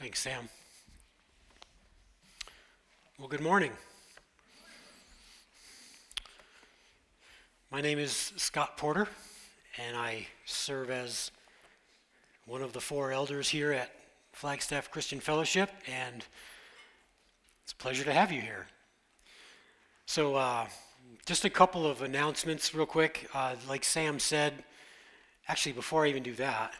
[0.00, 0.48] Thanks, Sam.
[3.18, 3.72] Well, good morning.
[7.72, 9.08] My name is Scott Porter,
[9.76, 11.32] and I serve as
[12.46, 13.90] one of the four elders here at
[14.30, 16.24] Flagstaff Christian Fellowship, and
[17.64, 18.68] it's a pleasure to have you here.
[20.06, 20.68] So, uh,
[21.26, 23.28] just a couple of announcements, real quick.
[23.34, 24.62] Uh, like Sam said,
[25.48, 26.72] actually, before I even do that,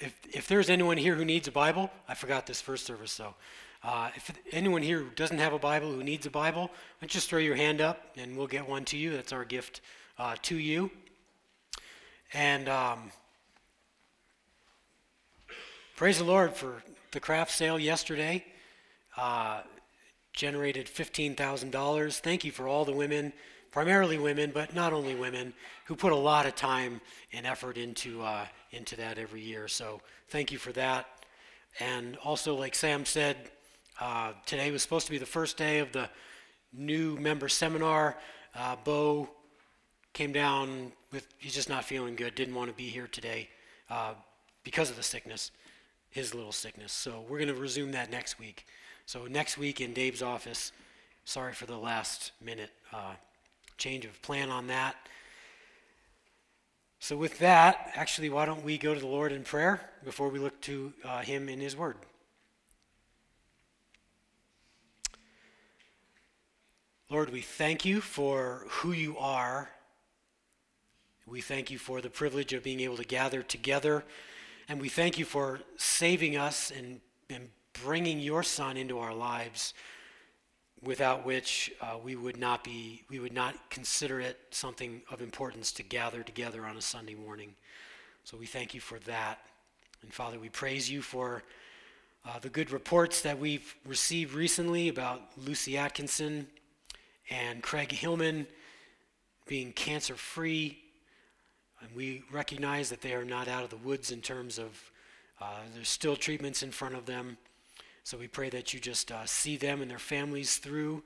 [0.00, 3.34] if, if there's anyone here who needs a Bible, I forgot this first service, so
[3.82, 6.70] uh, if anyone here who doesn't have a Bible, who needs a Bible,
[7.06, 9.12] just throw your hand up and we'll get one to you.
[9.12, 9.80] That's our gift
[10.18, 10.90] uh, to you.
[12.34, 13.10] And um,
[15.96, 18.44] praise the Lord for the craft sale yesterday.
[19.16, 19.62] Uh,
[20.32, 22.18] generated $15,000.
[22.20, 23.32] Thank you for all the women,
[23.72, 25.52] primarily women, but not only women,
[25.86, 27.00] who put a lot of time
[27.32, 29.68] and effort into, uh, into that every year.
[29.68, 31.06] So thank you for that.
[31.78, 33.36] And also, like Sam said,
[34.00, 36.08] uh, today was supposed to be the first day of the
[36.72, 38.16] new member seminar.
[38.54, 39.28] Uh, Bo
[40.12, 43.48] came down with, he's just not feeling good, didn't want to be here today
[43.90, 44.14] uh,
[44.64, 45.50] because of the sickness,
[46.10, 46.92] his little sickness.
[46.92, 48.66] So we're going to resume that next week.
[49.06, 50.72] So next week in Dave's office,
[51.24, 53.14] sorry for the last minute uh,
[53.76, 54.96] change of plan on that.
[57.02, 60.38] So, with that, actually, why don't we go to the Lord in prayer before we
[60.38, 61.96] look to uh, Him in His Word?
[67.08, 69.70] Lord, we thank you for who you are.
[71.26, 74.04] We thank you for the privilege of being able to gather together.
[74.68, 77.00] And we thank you for saving us and,
[77.30, 77.48] and
[77.82, 79.72] bringing your Son into our lives
[80.82, 85.72] without which uh, we would not be we would not consider it something of importance
[85.72, 87.54] to gather together on a sunday morning.
[88.24, 89.38] So we thank you for that.
[90.02, 91.42] And father we praise you for
[92.26, 96.46] uh, the good reports that we've received recently about lucy atkinson
[97.28, 98.46] and craig hillman
[99.46, 100.78] being cancer free
[101.82, 104.90] and we recognize that they are not out of the woods in terms of
[105.40, 107.36] uh, there's still treatments in front of them
[108.04, 111.02] so we pray that you just uh, see them and their families through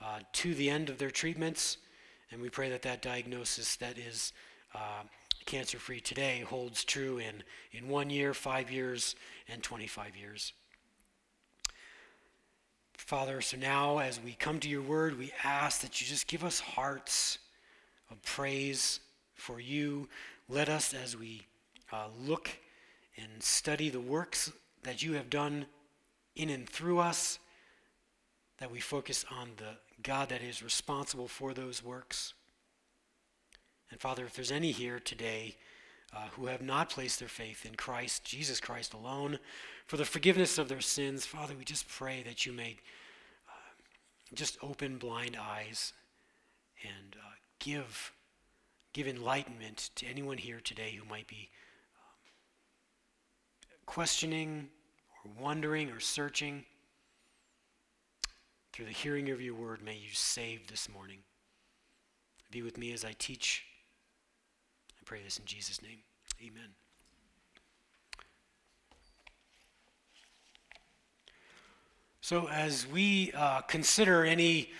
[0.00, 1.78] uh, to the end of their treatments.
[2.30, 4.32] And we pray that that diagnosis that is
[4.74, 5.02] uh,
[5.44, 7.42] cancer free today holds true in,
[7.72, 9.14] in one year, five years,
[9.48, 10.52] and 25 years.
[12.94, 16.42] Father, so now as we come to your word, we ask that you just give
[16.42, 17.38] us hearts
[18.10, 18.98] of praise
[19.34, 20.08] for you.
[20.48, 21.42] Let us, as we
[21.92, 22.50] uh, look
[23.16, 24.50] and study the works
[24.82, 25.66] that you have done
[26.36, 27.38] in and through us,
[28.58, 32.34] that we focus on the God that is responsible for those works.
[33.90, 35.56] And Father, if there's any here today
[36.14, 39.38] uh, who have not placed their faith in Christ, Jesus Christ alone,
[39.86, 42.76] for the forgiveness of their sins, Father, we just pray that you may
[43.48, 45.92] uh, just open blind eyes
[46.82, 48.12] and uh, give,
[48.92, 51.48] give enlightenment to anyone here today who might be
[51.96, 54.68] um, questioning
[55.26, 56.64] or wondering or searching,
[58.72, 61.18] through the hearing of your word, may you save this morning.
[62.50, 63.64] Be with me as I teach.
[64.90, 65.98] I pray this in Jesus' name.
[66.42, 66.68] Amen.
[72.20, 74.70] So, as we uh, consider any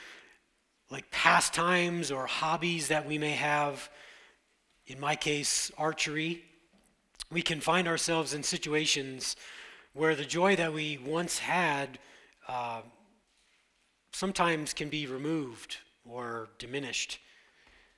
[0.90, 3.88] like pastimes or hobbies that we may have,
[4.86, 6.44] in my case, archery,
[7.30, 9.36] we can find ourselves in situations
[9.96, 11.98] where the joy that we once had
[12.48, 12.82] uh,
[14.12, 17.18] sometimes can be removed or diminished.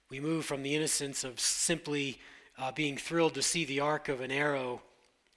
[0.09, 2.21] We move from the innocence of simply
[2.57, 4.81] uh, being thrilled to see the arc of an arrow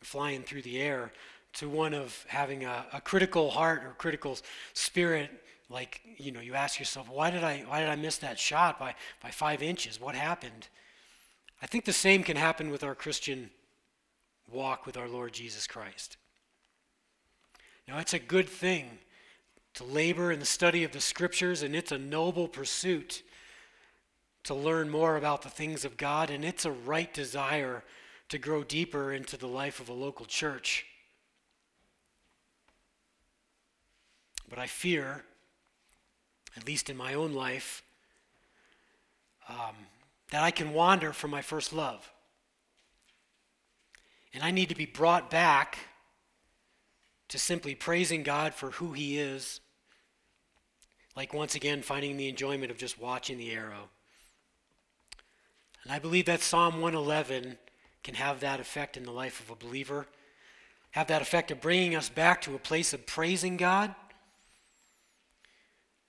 [0.02, 1.12] flying through the air
[1.54, 4.38] to one of having a, a critical heart or critical
[4.74, 5.32] spirit.
[5.68, 8.78] Like you know you ask yourself why did i why did i miss that shot
[8.78, 8.94] by
[9.24, 10.00] by five inches?
[10.00, 10.68] What happened?
[11.62, 13.52] I think the same can happen with our christian
[14.52, 16.18] walk with our lord jesus christ
[17.92, 19.00] now, it's a good thing
[19.74, 23.22] to labor in the study of the scriptures, and it's a noble pursuit
[24.46, 27.84] to learn more about the things of God, and it's a right desire
[28.30, 30.86] to grow deeper into the life of a local church.
[34.50, 35.26] But I fear,
[36.56, 37.84] at least in my own life,
[39.50, 39.76] um,
[40.30, 42.10] that I can wander from my first love.
[44.34, 45.78] And I need to be brought back
[47.32, 49.62] to simply praising God for who He is,
[51.16, 53.88] like once again finding the enjoyment of just watching the arrow.
[55.84, 57.58] And I believe that Psalm 111
[58.04, 60.08] can have that effect in the life of a believer.
[60.92, 63.96] have that effect of bringing us back to a place of praising God.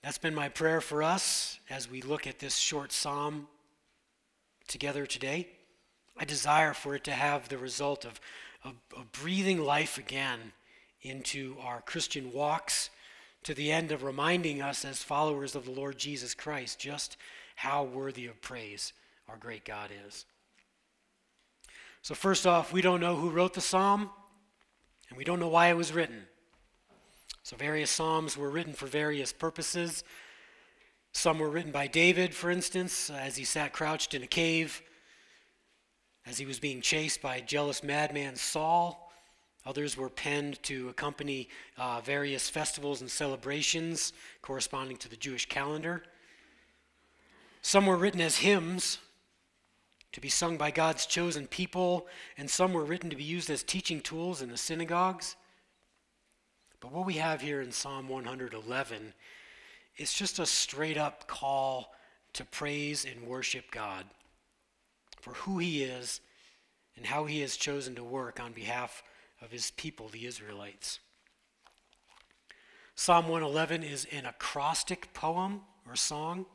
[0.02, 3.46] That's been my prayer for us as we look at this short psalm
[4.66, 5.46] together today.
[6.18, 8.20] I desire for it to have the result of,
[8.64, 10.52] of, of breathing life again
[11.02, 12.90] into our Christian walks
[13.44, 17.16] to the end of reminding us as followers of the Lord Jesus Christ just
[17.56, 18.92] how worthy of praise
[19.28, 20.24] our great God is.
[22.02, 24.10] So, first off, we don't know who wrote the psalm,
[25.08, 26.24] and we don't know why it was written.
[27.44, 30.02] So, various psalms were written for various purposes.
[31.12, 34.82] Some were written by David, for instance, as he sat crouched in a cave,
[36.26, 39.11] as he was being chased by jealous madman Saul.
[39.64, 44.12] Others were penned to accompany uh, various festivals and celebrations
[44.42, 46.02] corresponding to the Jewish calendar.
[47.62, 48.98] Some were written as hymns
[50.10, 52.06] to be sung by God's chosen people,
[52.36, 55.36] and some were written to be used as teaching tools in the synagogues.
[56.80, 59.14] But what we have here in Psalm 111
[59.96, 61.94] is just a straight up call
[62.32, 64.06] to praise and worship God
[65.20, 66.20] for who He is
[66.96, 69.04] and how He has chosen to work on behalf
[69.42, 71.00] of his people, the Israelites.
[72.94, 76.46] Psalm 111 is an acrostic poem or song,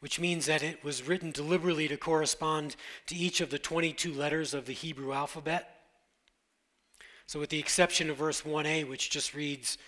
[0.00, 2.76] which means that it was written deliberately to correspond
[3.06, 5.70] to each of the 22 letters of the Hebrew alphabet.
[7.26, 9.78] So, with the exception of verse 1a, which just reads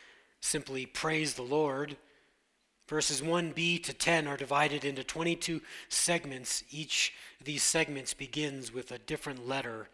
[0.40, 1.96] simply, Praise the Lord,
[2.88, 6.64] verses 1b to 10 are divided into 22 segments.
[6.70, 9.88] Each of these segments begins with a different letter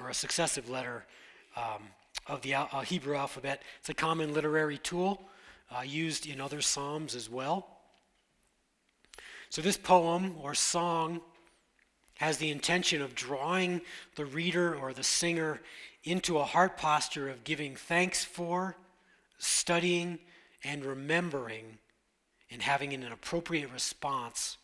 [0.00, 1.04] or a successive letter
[1.56, 1.82] um,
[2.26, 3.62] of the uh, Hebrew alphabet.
[3.80, 5.28] It's a common literary tool
[5.70, 7.66] uh, used in other psalms as well.
[9.48, 11.20] So, this poem or song
[12.16, 13.80] has the intention of drawing
[14.16, 15.60] the reader or the singer
[16.04, 18.76] into a heart posture of giving thanks for,
[19.38, 20.18] studying,
[20.64, 21.78] and remembering,
[22.50, 24.56] and having an appropriate response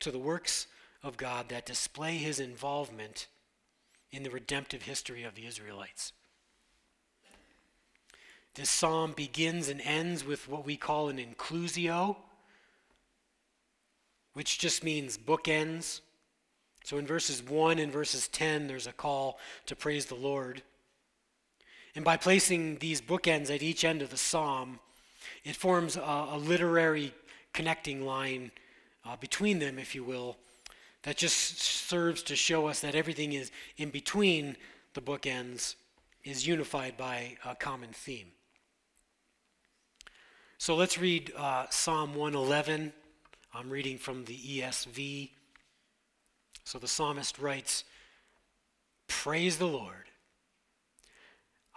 [0.00, 0.66] to the works
[1.02, 3.26] of God that display his involvement
[4.10, 6.12] in the redemptive history of the Israelites.
[8.60, 12.14] This psalm begins and ends with what we call an inclusio,
[14.34, 16.02] which just means bookends.
[16.84, 20.60] So in verses 1 and verses 10, there's a call to praise the Lord.
[21.94, 24.78] And by placing these bookends at each end of the psalm,
[25.42, 27.14] it forms a, a literary
[27.54, 28.50] connecting line
[29.06, 30.36] uh, between them, if you will,
[31.04, 34.54] that just serves to show us that everything is in between
[34.92, 35.76] the bookends
[36.24, 38.32] is unified by a common theme.
[40.60, 42.92] So let's read uh, Psalm 111.
[43.54, 45.30] I'm reading from the ESV.
[46.64, 47.84] So the psalmist writes,
[49.08, 50.10] Praise the Lord.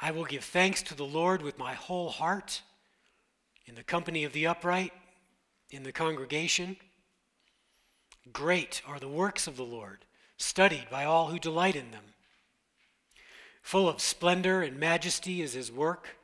[0.02, 2.62] I will give thanks to the Lord with my whole heart,
[3.66, 4.92] in the company of the upright,
[5.72, 6.76] in the congregation.
[8.34, 10.00] Great are the works of the Lord,
[10.36, 12.04] studied by all who delight in them.
[13.62, 16.18] Full of splendor and majesty is his work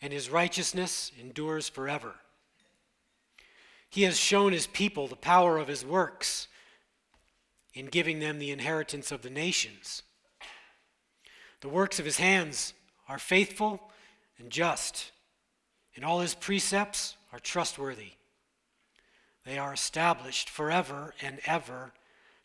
[0.00, 2.14] and his righteousness endures forever.
[3.88, 6.48] He has shown his people the power of his works
[7.74, 10.02] in giving them the inheritance of the nations.
[11.60, 12.74] The works of his hands
[13.08, 13.90] are faithful
[14.38, 15.12] and just,
[15.94, 18.12] and all his precepts are trustworthy.
[19.44, 21.92] They are established forever and ever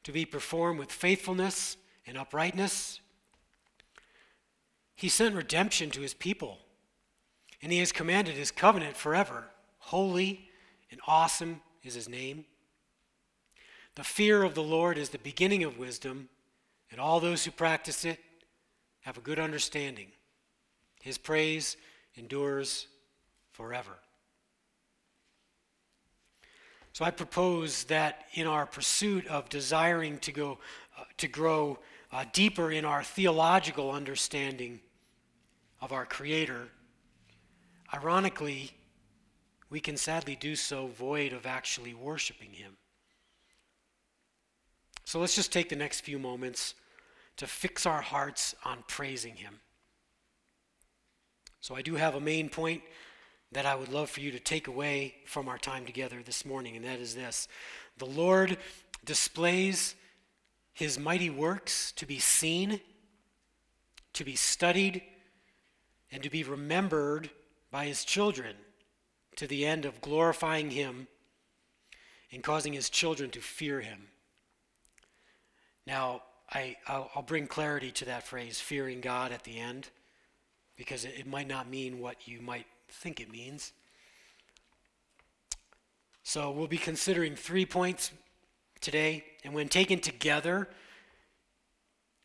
[0.04, 3.00] to be performed with faithfulness and uprightness.
[4.96, 6.60] He sent redemption to his people
[7.62, 9.46] and he has commanded his covenant forever.
[9.80, 10.50] Holy
[10.90, 12.46] and awesome is his name.
[13.96, 16.30] The fear of the Lord is the beginning of wisdom,
[16.92, 18.20] and all those who practice it
[19.02, 20.08] have a good understanding.
[21.02, 21.78] His praise
[22.16, 22.88] endures
[23.52, 23.98] forever.
[26.94, 30.58] So I propose that in our pursuit of desiring to go
[30.98, 31.80] uh, to grow
[32.12, 34.82] uh, deeper in our theological understanding
[35.80, 36.68] of our creator
[37.94, 38.72] Ironically,
[39.70, 42.78] we can sadly do so void of actually worshiping Him.
[45.04, 46.74] So let's just take the next few moments
[47.38, 49.60] to fix our hearts on praising Him.
[51.60, 52.82] So I do have a main point
[53.52, 56.76] that I would love for you to take away from our time together this morning,
[56.76, 57.48] and that is this
[57.98, 58.58] The Lord
[59.04, 59.96] displays
[60.74, 62.80] His mighty works to be seen,
[64.14, 65.02] to be studied,
[66.12, 67.30] and to be remembered
[67.72, 68.56] by his children
[69.38, 71.08] to the end of glorifying him
[72.32, 74.08] and causing his children to fear him.
[75.88, 76.24] Now,
[76.54, 79.90] I, I'll, I'll bring clarity to that phrase, fearing God, at the end.
[80.82, 83.72] because it, it might not mean what you might think it means.
[86.24, 88.12] So we'll be considering three points
[88.80, 90.70] today, and when taken together,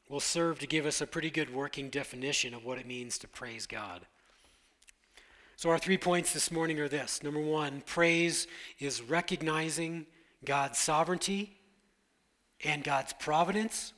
[0.08, 3.28] will serve to give us a pretty good working definition of what it means to
[3.28, 4.06] praise God.
[5.58, 8.46] So, our three points this morning are this number one, praise
[8.78, 10.04] is recognizing
[10.44, 11.56] God's sovereignty
[12.62, 13.94] and God's providence.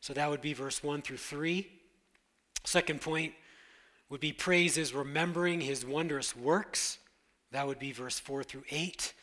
[0.00, 1.66] So, that would be verse 1 through 3.
[2.64, 3.32] Second point
[4.10, 6.98] would be praise is remembering his wondrous works.
[7.50, 9.14] That would be verse 4 through 8.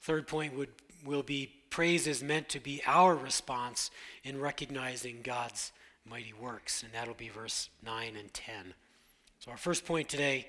[0.00, 0.70] Third point would
[1.04, 3.90] will be praise is meant to be our response
[4.24, 5.72] in recognizing God's
[6.08, 8.74] mighty works, and that'll be verse 9 and 10.
[9.44, 10.46] So, our first point today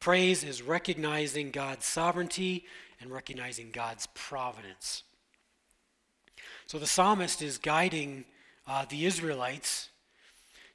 [0.00, 2.64] praise is recognizing God's sovereignty
[2.98, 5.02] and recognizing God's providence.
[6.64, 8.24] So, the psalmist is guiding
[8.66, 9.90] uh, the Israelites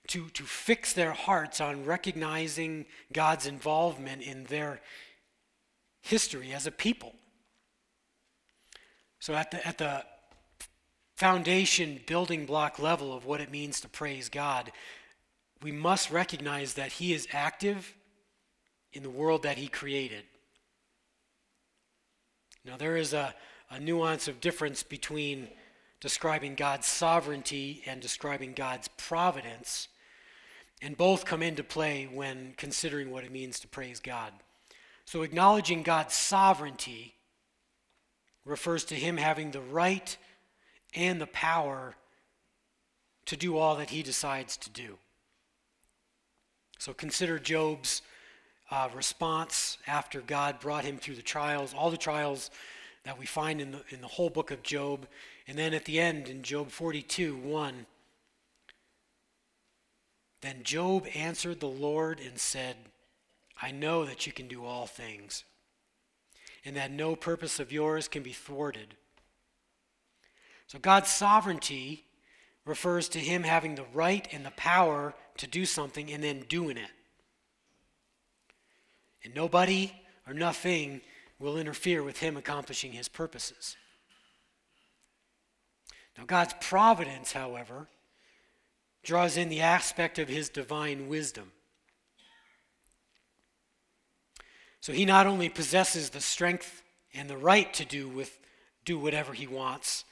[0.10, 4.79] to, to fix their hearts on recognizing God's involvement in their
[6.03, 7.15] history as a people.
[9.19, 10.05] So, at the, at the
[11.15, 14.72] foundation building block level of what it means to praise God,
[15.65, 17.95] we must recognize that He is active
[18.93, 20.24] in the world that He created.
[22.63, 23.34] Now, there is a,
[23.72, 25.48] a nuance of difference between
[26.01, 29.88] describing God's sovereignty and describing God's providence,
[30.84, 34.34] and both come into play when considering what it means to praise God.
[35.05, 37.15] So, acknowledging God's sovereignty
[38.45, 40.15] refers to him having the right
[40.93, 41.95] and the power
[43.25, 45.00] to do all that he decides to do.
[46.86, 48.04] So consider Job's
[48.70, 52.51] uh, response after God brought him through the trials, all the trials
[53.06, 55.08] that we find in the, in the whole book of Job.
[55.48, 57.88] And then at the end, in Job 42 1,
[60.42, 62.75] then Job answered the Lord and said,
[63.60, 65.44] I know that you can do all things
[66.63, 68.94] and that no purpose of yours can be thwarted.
[70.68, 72.04] So God's sovereignty
[72.63, 76.77] refers to him having the right and the power to do something and then doing
[76.77, 76.92] it.
[79.24, 79.92] And nobody
[80.27, 81.01] or nothing
[81.39, 83.75] will interfere with him accomplishing his purposes.
[86.18, 87.88] Now, God's providence, however,
[89.04, 91.51] draws in the aspect of his divine wisdom.
[94.80, 98.38] So he not only possesses the strength and the right to do with
[98.86, 100.06] do whatever he wants,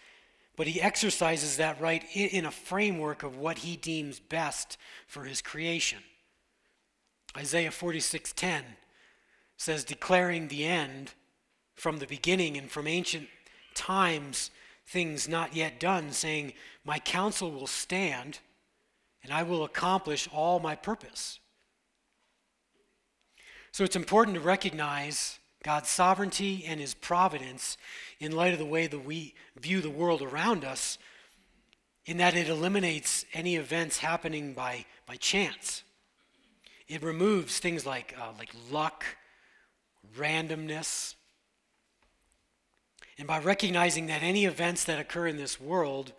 [0.56, 5.42] but he exercises that right in a framework of what he deems best for his
[5.42, 6.00] creation.
[7.36, 8.64] Isaiah 46:10
[9.58, 11.14] says declaring the end
[11.76, 13.28] from the beginning and from ancient
[13.74, 14.52] times
[14.86, 18.40] things not yet done saying my counsel will stand
[19.24, 21.40] and I will accomplish all my purpose.
[23.72, 27.78] So it's important to recognize God's sovereignty and his providence
[28.20, 30.98] in light of the way that we view the world around us,
[32.06, 35.84] in that it eliminates any events happening by, by chance.
[36.90, 39.06] It removes things like, uh, like luck,
[40.18, 41.16] randomness.
[43.18, 46.12] And by recognizing that any events that occur in this world,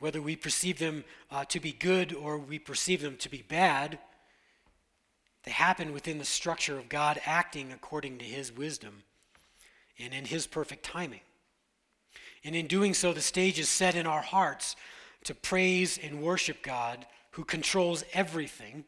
[0.00, 3.98] whether we perceive them uh, to be good or we perceive them to be bad,
[5.44, 9.02] they happen within the structure of God acting according to his wisdom
[9.98, 11.20] and in his perfect timing.
[12.42, 14.76] And in doing so, the stage is set in our hearts
[15.24, 18.84] to praise and worship God who controls everything.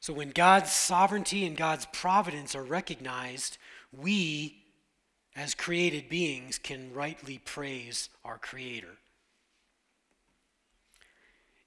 [0.00, 3.58] So when God's sovereignty and God's providence are recognized,
[3.92, 4.64] we,
[5.34, 8.98] as created beings, can rightly praise our Creator.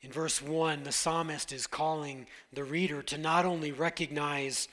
[0.07, 4.69] In verse 1, the psalmist is calling the reader to not only recognize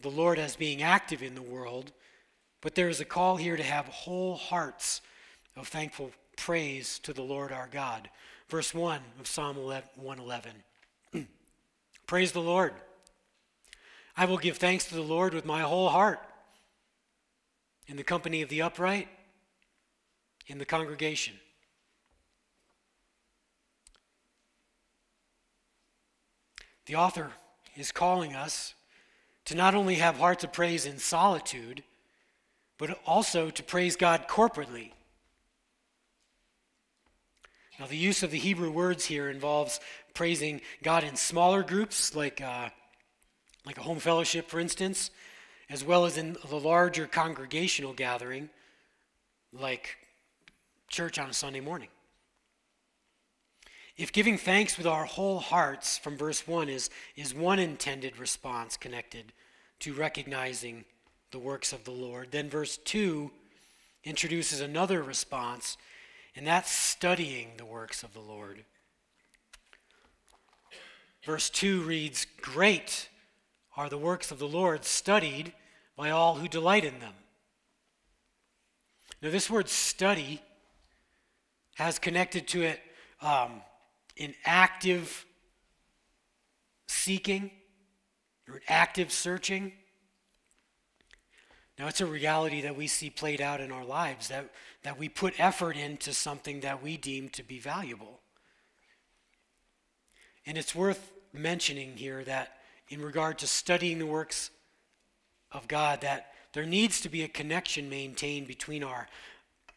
[0.00, 1.90] the Lord as being active in the world,
[2.60, 5.00] but there is a call here to have whole hearts
[5.56, 8.08] of thankful praise to the Lord our God.
[8.48, 10.52] Verse 1 of Psalm 111.
[12.06, 12.72] praise the Lord.
[14.16, 16.20] I will give thanks to the Lord with my whole heart.
[17.88, 19.08] In the company of the upright,
[20.46, 21.34] in the congregation.
[26.86, 27.32] The author
[27.76, 28.74] is calling us
[29.44, 31.82] to not only have hearts of praise in solitude,
[32.78, 34.92] but also to praise God corporately.
[37.78, 39.80] Now, the use of the Hebrew words here involves
[40.14, 42.70] praising God in smaller groups, like, uh,
[43.66, 45.10] like a home fellowship, for instance,
[45.68, 48.48] as well as in the larger congregational gathering,
[49.52, 49.96] like
[50.88, 51.88] church on a Sunday morning.
[53.96, 58.76] If giving thanks with our whole hearts from verse 1 is, is one intended response
[58.76, 59.32] connected
[59.80, 60.84] to recognizing
[61.30, 63.30] the works of the Lord, then verse 2
[64.04, 65.78] introduces another response,
[66.34, 68.64] and that's studying the works of the Lord.
[71.24, 73.08] Verse 2 reads, Great
[73.76, 75.52] are the works of the Lord, studied
[75.96, 77.14] by all who delight in them.
[79.22, 80.42] Now, this word study
[81.76, 82.80] has connected to it
[83.22, 83.62] um,
[84.16, 85.26] in active
[86.88, 87.50] seeking
[88.48, 89.72] or active searching.
[91.78, 94.50] Now, it's a reality that we see played out in our lives that,
[94.82, 98.20] that we put effort into something that we deem to be valuable.
[100.46, 102.56] And it's worth mentioning here that
[102.88, 104.50] in regard to studying the works
[105.52, 109.08] of God, that there needs to be a connection maintained between our,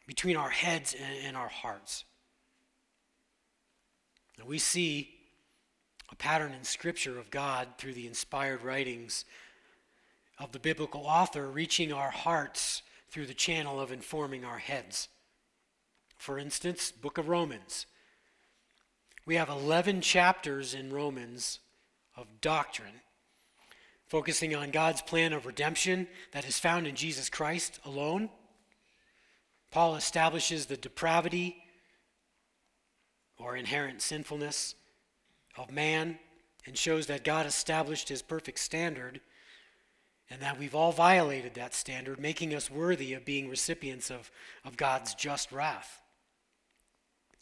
[0.08, 2.06] between our heads and, and our hearts.
[4.50, 5.12] We see
[6.12, 9.24] a pattern in Scripture of God through the inspired writings
[10.40, 15.08] of the biblical author reaching our hearts through the channel of informing our heads.
[16.18, 17.86] For instance, book of Romans.
[19.24, 21.60] We have 11 chapters in Romans
[22.18, 23.02] of doctrine
[24.08, 28.32] focusing on God's plan of redemption that is found in Jesus Christ alone.
[29.70, 31.69] Paul establishes the depravity
[33.40, 34.76] or inherent sinfulness
[35.58, 36.20] of man
[36.66, 39.22] and shows that God established his perfect standard
[40.30, 44.30] and that we've all violated that standard, making us worthy of being recipients of,
[44.64, 46.02] of God's just wrath.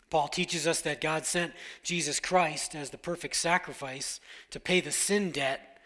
[0.09, 1.51] Paul teaches us that God sent
[1.83, 5.79] Jesus Christ as the perfect sacrifice to pay the sin debt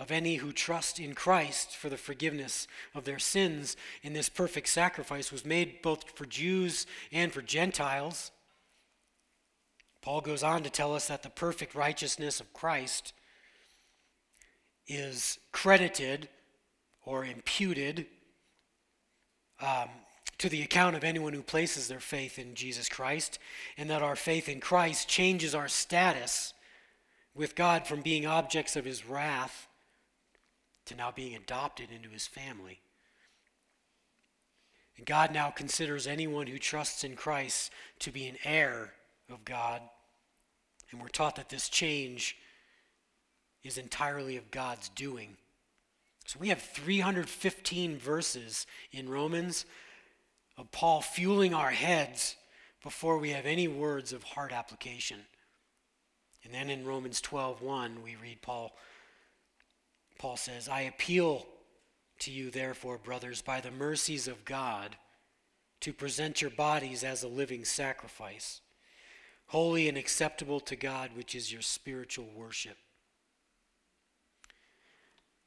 [0.00, 3.76] of any who trust in Christ for the forgiveness of their sins.
[4.02, 8.32] And this perfect sacrifice was made both for Jews and for Gentiles.
[10.08, 13.12] Paul goes on to tell us that the perfect righteousness of Christ
[14.86, 16.30] is credited
[17.04, 18.06] or imputed
[19.60, 19.90] um,
[20.38, 23.38] to the account of anyone who places their faith in Jesus Christ,
[23.76, 26.54] and that our faith in Christ changes our status
[27.34, 29.68] with God from being objects of his wrath
[30.86, 32.80] to now being adopted into his family.
[34.96, 38.94] And God now considers anyone who trusts in Christ to be an heir
[39.30, 39.82] of God.
[40.90, 42.36] And we're taught that this change
[43.62, 45.36] is entirely of God's doing.
[46.26, 49.64] So we have 315 verses in Romans
[50.56, 52.36] of Paul fueling our heads
[52.82, 55.20] before we have any words of heart application.
[56.44, 58.76] And then in Romans 12:1 we read Paul
[60.18, 61.46] Paul says, "I appeal
[62.18, 64.98] to you therefore, brothers, by the mercies of God,
[65.80, 68.60] to present your bodies as a living sacrifice,
[69.48, 72.76] holy and acceptable to God, which is your spiritual worship."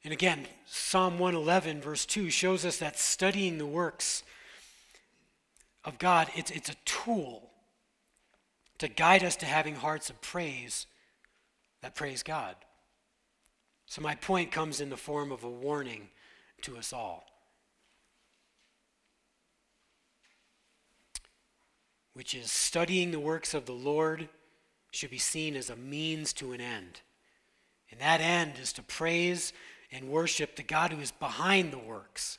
[0.04, 4.24] And again, Psalm 111, verse 2, shows us that studying the works
[5.84, 7.50] of God, it's, it's a tool
[8.78, 10.86] to guide us to having hearts of praise
[11.82, 12.56] that praise God.
[13.86, 16.08] So, my point comes in the form of a warning
[16.62, 17.26] to us all,
[22.14, 24.28] which is studying the works of the Lord
[24.90, 27.00] should be seen as a means to an end.
[27.90, 29.52] And that end is to praise
[29.90, 32.38] and worship the God who is behind the works.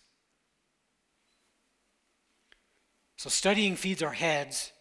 [3.18, 4.72] So, studying feeds our heads,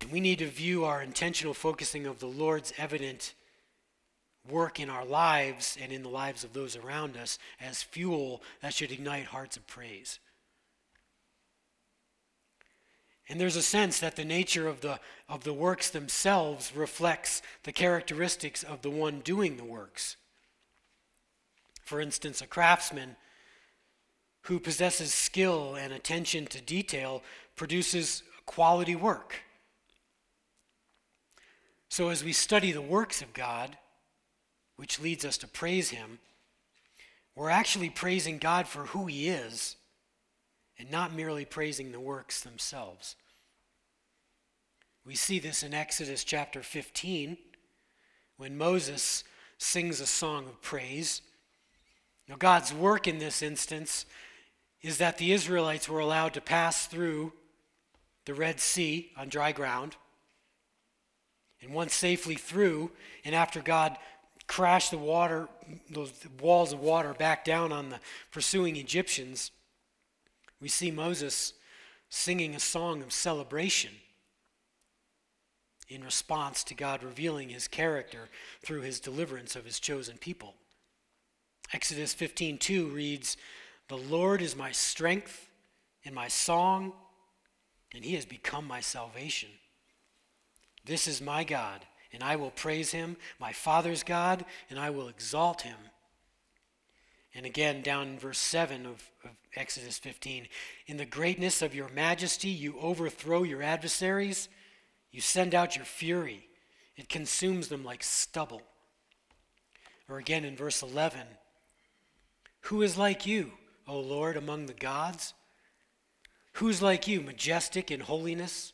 [0.00, 3.34] and we need to view our intentional focusing of the Lord's evident
[4.48, 8.74] work in our lives and in the lives of those around us as fuel that
[8.74, 10.20] should ignite hearts of praise.
[13.28, 17.72] And there's a sense that the nature of the, of the works themselves reflects the
[17.72, 20.16] characteristics of the one doing the works.
[21.82, 23.16] For instance, a craftsman
[24.42, 27.22] who possesses skill and attention to detail
[27.56, 29.36] produces quality work.
[31.88, 33.78] So, as we study the works of God,
[34.76, 36.18] which leads us to praise Him,
[37.34, 39.76] we're actually praising God for who He is
[40.78, 43.16] and not merely praising the works themselves.
[45.04, 47.36] We see this in Exodus chapter 15
[48.36, 49.22] when Moses
[49.58, 51.22] sings a song of praise
[52.28, 54.06] now, God's work in this instance
[54.80, 57.32] is that the Israelites were allowed to pass through
[58.24, 59.96] the Red Sea on dry ground.
[61.60, 62.90] And once safely through,
[63.24, 63.96] and after God
[64.46, 65.48] crashed the water,
[65.90, 69.50] those walls of water back down on the pursuing Egyptians,
[70.64, 71.52] we see Moses
[72.08, 73.90] singing a song of celebration.
[75.90, 78.30] in response to God revealing his character
[78.62, 80.56] through his deliverance of his chosen people.
[81.74, 83.36] Exodus 15:2 reads,
[83.88, 85.50] "The Lord is my strength
[86.02, 86.98] and my song,
[87.92, 89.60] and he has become my salvation.
[90.84, 95.08] This is my God, and I will praise him, my Father's God, and I will
[95.10, 95.90] exalt him."
[97.34, 100.48] And again, down in verse 7 of, of, Exodus 15
[100.86, 104.48] In the greatness of your majesty, you overthrow your adversaries,
[105.10, 106.48] you send out your fury,
[106.96, 108.62] it consumes them like stubble.
[110.08, 111.22] Or again in verse 11
[112.62, 113.52] Who is like you,
[113.86, 115.34] O Lord, among the gods?
[116.54, 118.72] Who is like you, majestic in holiness,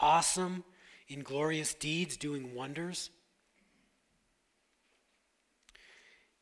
[0.00, 0.64] awesome
[1.08, 3.10] in glorious deeds, doing wonders?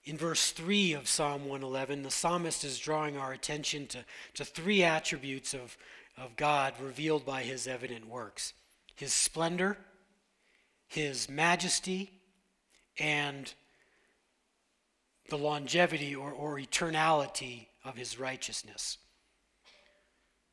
[0.05, 4.83] In verse 3 of Psalm 111, the psalmist is drawing our attention to, to three
[4.83, 5.77] attributes of,
[6.17, 8.55] of God revealed by his evident works
[8.97, 9.79] his splendor,
[10.87, 12.11] his majesty,
[12.99, 13.55] and
[15.31, 18.99] the longevity or, or eternality of his righteousness.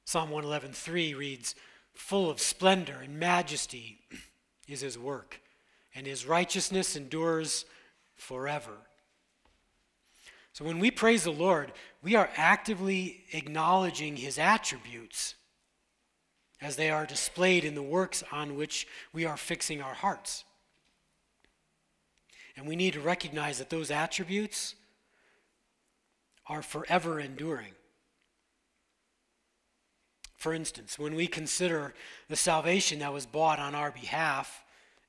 [0.05, 1.55] Psalm 111.3 reads,
[1.93, 3.99] Full of splendor and majesty
[4.67, 5.41] is his work,
[5.93, 7.65] and his righteousness endures
[8.15, 8.86] forever.
[10.57, 15.35] So when we praise the Lord, we are actively acknowledging his attributes
[16.59, 20.45] as they are displayed in the works on which we are fixing our hearts.
[22.55, 24.73] And we need to recognize that those attributes
[26.47, 27.75] are forever enduring.
[30.37, 31.93] For instance, when we consider
[32.29, 34.63] the salvation that was bought on our behalf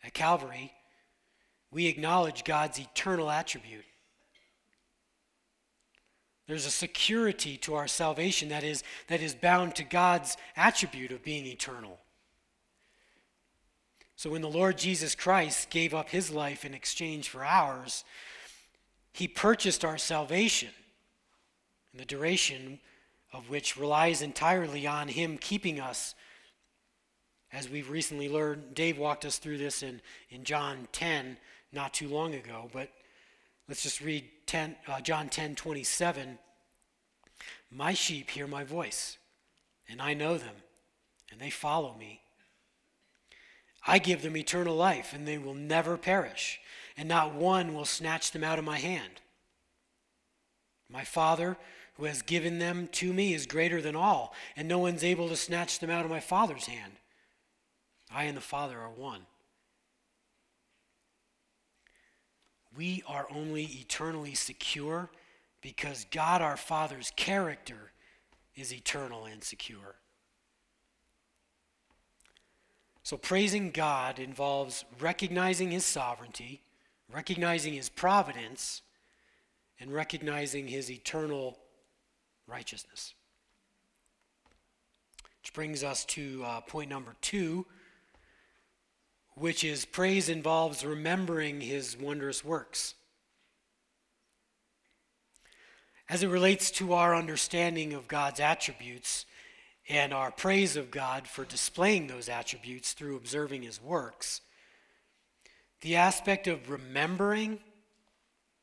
[0.04, 0.74] at Calvary,
[1.70, 3.86] we acknowledge God's eternal attribute.
[6.48, 11.22] There's a security to our salvation that is, that is bound to God's attribute of
[11.22, 11.98] being eternal.
[14.16, 18.02] So when the Lord Jesus Christ gave up his life in exchange for ours,
[19.12, 20.70] he purchased our salvation,
[21.92, 22.80] and the duration
[23.32, 26.14] of which relies entirely on him keeping us.
[27.52, 31.36] As we've recently learned, Dave walked us through this in, in John 10
[31.72, 32.90] not too long ago, but
[33.68, 36.38] let's just read 10, uh, John 10 27.
[37.70, 39.18] My sheep hear my voice,
[39.88, 40.54] and I know them,
[41.30, 42.22] and they follow me.
[43.86, 46.60] I give them eternal life, and they will never perish,
[46.96, 49.20] and not one will snatch them out of my hand.
[50.90, 51.56] My Father,
[51.94, 55.36] who has given them to me, is greater than all, and no one's able to
[55.36, 56.94] snatch them out of my Father's hand.
[58.10, 59.26] I and the Father are one.
[62.78, 65.10] We are only eternally secure
[65.60, 67.90] because God our Father's character
[68.54, 69.96] is eternal and secure.
[73.02, 76.62] So, praising God involves recognizing His sovereignty,
[77.12, 78.82] recognizing His providence,
[79.80, 81.58] and recognizing His eternal
[82.46, 83.14] righteousness.
[85.42, 87.66] Which brings us to uh, point number two
[89.38, 92.94] which is praise involves remembering his wondrous works.
[96.08, 99.26] As it relates to our understanding of God's attributes
[99.88, 104.40] and our praise of God for displaying those attributes through observing his works,
[105.82, 107.60] the aspect of remembering,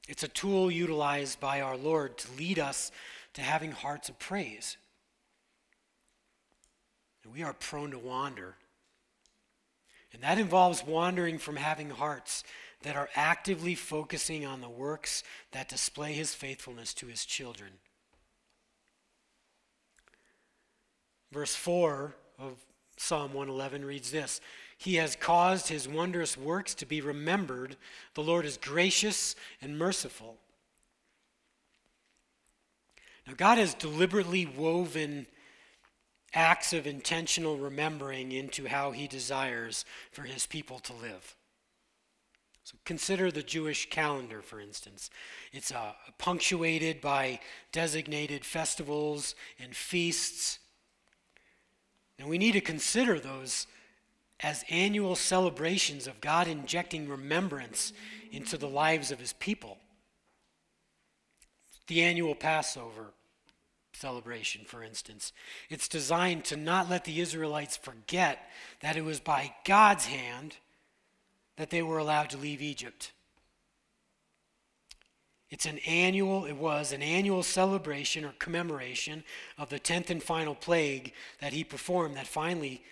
[0.07, 2.91] it's a tool utilized by our Lord to lead us
[3.35, 4.77] to having hearts of praise.
[7.31, 8.55] We are prone to wander.
[10.15, 12.45] And that involves wandering from having hearts
[12.83, 17.71] that are actively focusing on the works that display his faithfulness to his children.
[21.33, 22.53] Verse 4 of
[22.95, 24.39] Psalm 111 reads this
[24.77, 27.75] He has caused his wondrous works to be remembered.
[28.13, 30.37] The Lord is gracious and merciful.
[33.27, 35.27] Now, God has deliberately woven
[36.35, 41.35] acts of intentional remembering into how he desires for his people to live.
[42.65, 45.09] So consider the Jewish calendar, for instance.
[45.53, 47.39] It's uh, punctuated by
[47.71, 50.59] designated festivals and feasts.
[52.17, 53.67] And we need to consider those
[54.39, 57.93] as annual celebrations of God injecting remembrance
[58.31, 59.77] into the lives of his people.
[61.87, 63.13] The annual Passover,
[63.95, 65.33] celebration, for instance.
[65.69, 68.39] It's designed to not let the Israelites forget
[68.81, 70.57] that it was by God's hand
[71.57, 73.11] that they were allowed to leave Egypt.
[75.49, 79.23] It's an annual, it was an annual celebration or commemoration
[79.57, 82.83] of the 10th and final plague that he performed that finally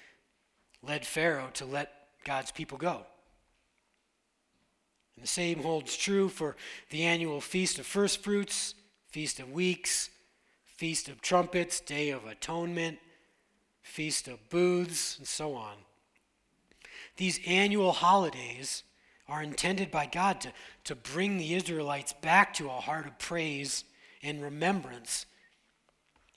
[0.82, 1.92] led Pharaoh to let
[2.24, 3.06] God's people go.
[5.16, 6.56] And the same holds true for
[6.90, 8.76] the annual Feast of First Fruits,
[9.10, 10.10] Feast of Weeks,
[10.76, 13.00] Feast of Trumpets, Day of Atonement,
[13.82, 15.76] Feast of Booths, and so on.
[17.18, 18.84] These annual holidays
[19.28, 20.52] are intended by God to,
[20.86, 23.84] to bring the Israelites back to a heart of praise
[24.22, 25.26] and remembrance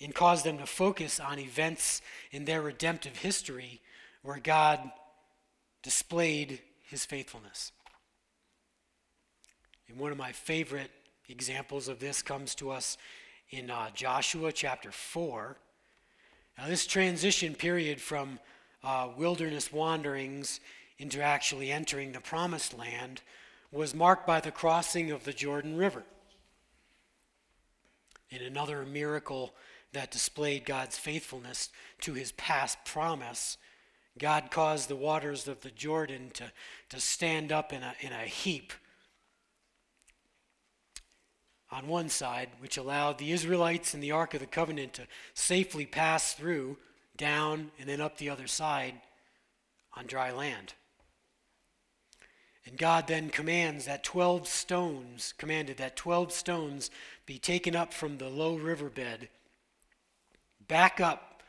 [0.01, 3.81] and cause them to focus on events in their redemptive history
[4.22, 4.81] where God
[5.83, 7.72] displayed his faithfulness.
[9.88, 10.90] And one of my favorite
[11.29, 12.99] examples of this comes to us
[13.51, 15.57] in uh, Joshua chapter 4.
[16.59, 18.39] Now, this transition period from
[18.83, 20.61] uh, wilderness wanderings
[20.99, 23.21] into actually entering the promised land
[23.71, 26.03] was marked by the crossing of the Jordan River.
[28.31, 29.55] In another miracle
[29.93, 33.59] that displayed God's faithfulness to his past promise,
[34.19, 36.51] God caused the waters of the Jordan to,
[36.89, 38.73] to stand up in a, in a heap
[41.70, 45.85] on one side, which allowed the Israelites and the Ark of the Covenant to safely
[45.85, 46.76] pass through,
[47.16, 48.94] down, and then up the other side
[49.96, 50.74] on dry land.
[52.66, 56.90] And God then commands that 12 stones, commanded that 12 stones
[57.24, 59.29] be taken up from the low riverbed,
[60.66, 61.42] back up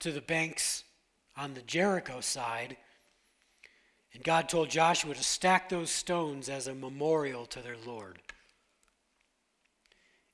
[0.00, 0.84] to the banks
[1.36, 2.76] on the Jericho side.
[4.12, 8.18] And God told Joshua to stack those stones as a memorial to their Lord.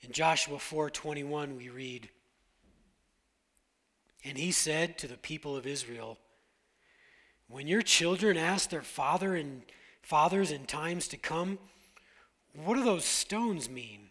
[0.02, 2.10] In Joshua 4:21 we read,
[4.24, 6.18] "And he said to the people of Israel,
[7.48, 9.64] when your children ask their father and
[10.02, 11.58] fathers in times to come,
[12.54, 14.10] what do those stones mean?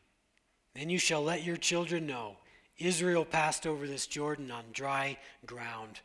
[0.74, 2.38] Then you shall let your children know
[2.78, 6.02] Israel passed over this Jordan on dry ground.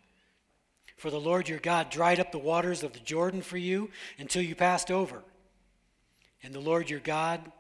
[0.97, 4.43] For the Lord your God dried up the waters of the Jordan for you until
[4.43, 5.25] you passed over.
[6.43, 7.51] And the Lord your God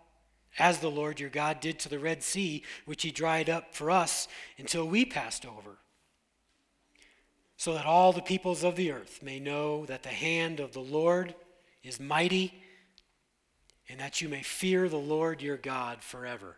[0.59, 3.91] as the Lord your God did to the Red Sea, which he dried up for
[3.91, 5.79] us until we passed over,
[7.57, 10.81] so that all the peoples of the earth may know that the hand of the
[10.81, 11.35] Lord
[11.83, 12.55] is mighty,
[13.89, 16.57] and that you may fear the Lord your God forever.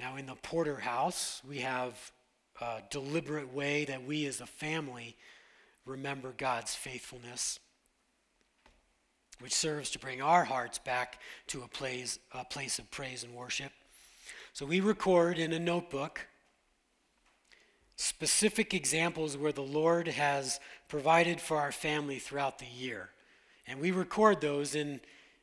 [0.00, 2.12] Now, in the Porter house, we have
[2.60, 5.16] a deliberate way that we as a family
[5.84, 7.58] remember God's faithfulness
[9.42, 13.34] which serves to bring our hearts back to a place, a place of praise and
[13.34, 13.72] worship.
[14.52, 16.28] So we record in a notebook
[17.96, 23.10] specific examples where the Lord has provided for our family throughout the year.
[23.66, 25.00] And we record those in,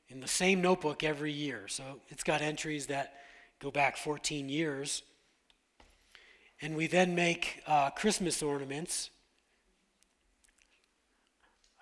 [0.10, 1.68] in the same notebook every year.
[1.68, 3.14] So it's got entries that
[3.60, 5.04] go back 14 years.
[6.62, 9.10] And we then make uh, Christmas ornaments.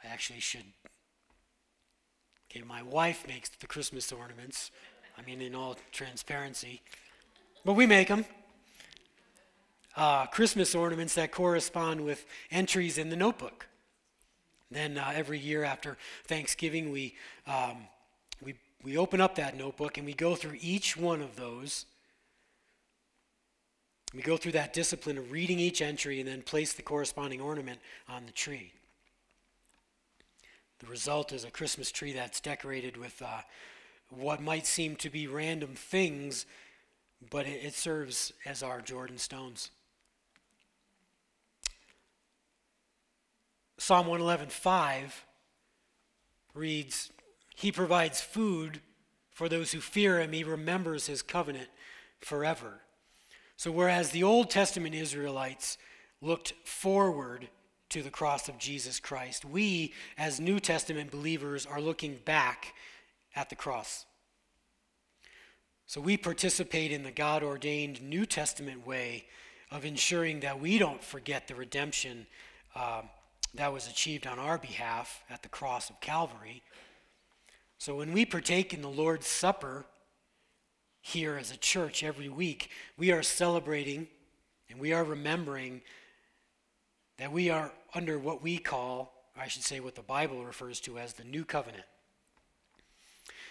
[0.03, 0.65] I actually should
[2.58, 4.72] Okay, my wife makes the Christmas ornaments.
[5.17, 6.82] I mean, in all transparency.
[7.63, 8.26] But we make them.
[9.96, 13.67] Uh, Christmas ornaments that correspond with entries in the notebook.
[14.72, 17.15] Then uh, every year after Thanksgiving, we,
[17.46, 17.78] um,
[18.43, 21.86] we, we open up that notebook and we go through each one of those.
[24.15, 27.80] We go through that discipline of reading each entry and then place the corresponding ornament
[28.10, 28.72] on the tree.
[30.79, 33.41] The result is a Christmas tree that's decorated with uh,
[34.09, 36.45] what might seem to be random things,
[37.31, 39.71] but it, it serves as our Jordan stones.
[43.79, 45.11] Psalm 111:5
[46.53, 47.11] reads,
[47.55, 48.81] "He provides food
[49.31, 50.31] for those who fear him.
[50.31, 51.69] He remembers his covenant
[52.19, 52.81] forever."
[53.55, 55.79] So whereas the Old Testament Israelites
[56.21, 57.49] looked forward
[57.89, 59.45] to the cross of Jesus Christ.
[59.45, 62.73] We, as New Testament believers, are looking back
[63.36, 64.06] at the cross.
[65.86, 69.26] So we participate in the God ordained New Testament way
[69.71, 72.28] of ensuring that we don't forget the redemption
[72.76, 73.04] uh,
[73.56, 76.62] that was achieved on our behalf at the cross of Calvary.
[77.78, 79.86] So when we partake in the Lord's Supper
[81.02, 84.08] here as a church every week, we are celebrating
[84.69, 85.82] and we are remembering
[87.17, 90.97] that we are under what we call, I should say, what the Bible refers to
[90.97, 91.86] as the new covenant.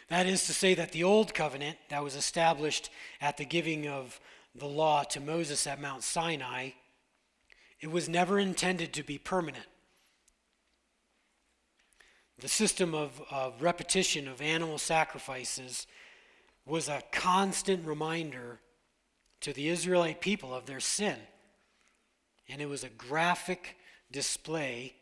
[0.09, 4.20] That is to say, that the old covenant that was established at the giving of
[4.55, 6.70] the law to Moses at Mount Sinai,
[7.81, 9.66] it was never intended to be permanent.
[12.38, 15.87] The system of, of repetition of animal sacrifices
[16.66, 18.61] was a constant reminder
[19.40, 21.16] to the Israelite people of their sin.
[22.48, 23.76] And it was a graphic
[24.11, 24.94] display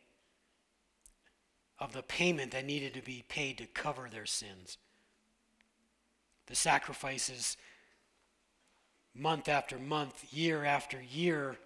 [1.79, 4.79] of the payment that needed to be paid to cover their sins.
[6.47, 7.57] The sacrifices,
[9.15, 11.57] month after month, year after year,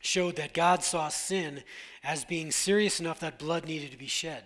[0.00, 1.62] showed that God saw sin
[2.02, 4.42] as being serious enough that blood needed to be shed.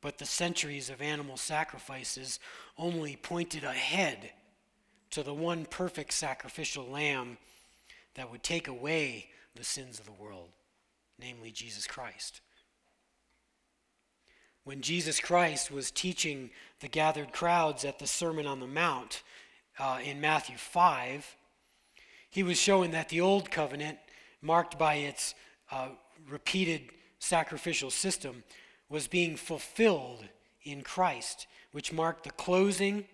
[0.00, 2.40] But the centuries of animal sacrifices
[2.76, 4.32] only pointed ahead
[5.10, 7.36] to the one perfect sacrificial lamb
[8.14, 10.50] that would take away the sins of the world,
[11.18, 12.40] namely Jesus Christ.
[14.64, 19.22] When Jesus Christ was teaching the gathered crowds at the Sermon on the Mount
[19.78, 21.36] uh, in Matthew 5,
[22.30, 23.98] he was showing that the old covenant,
[24.40, 25.34] marked by its
[25.70, 25.88] uh,
[26.28, 26.82] repeated
[27.18, 28.44] sacrificial system,
[28.88, 30.24] was being fulfilled
[30.64, 33.04] in Christ, which marked the closing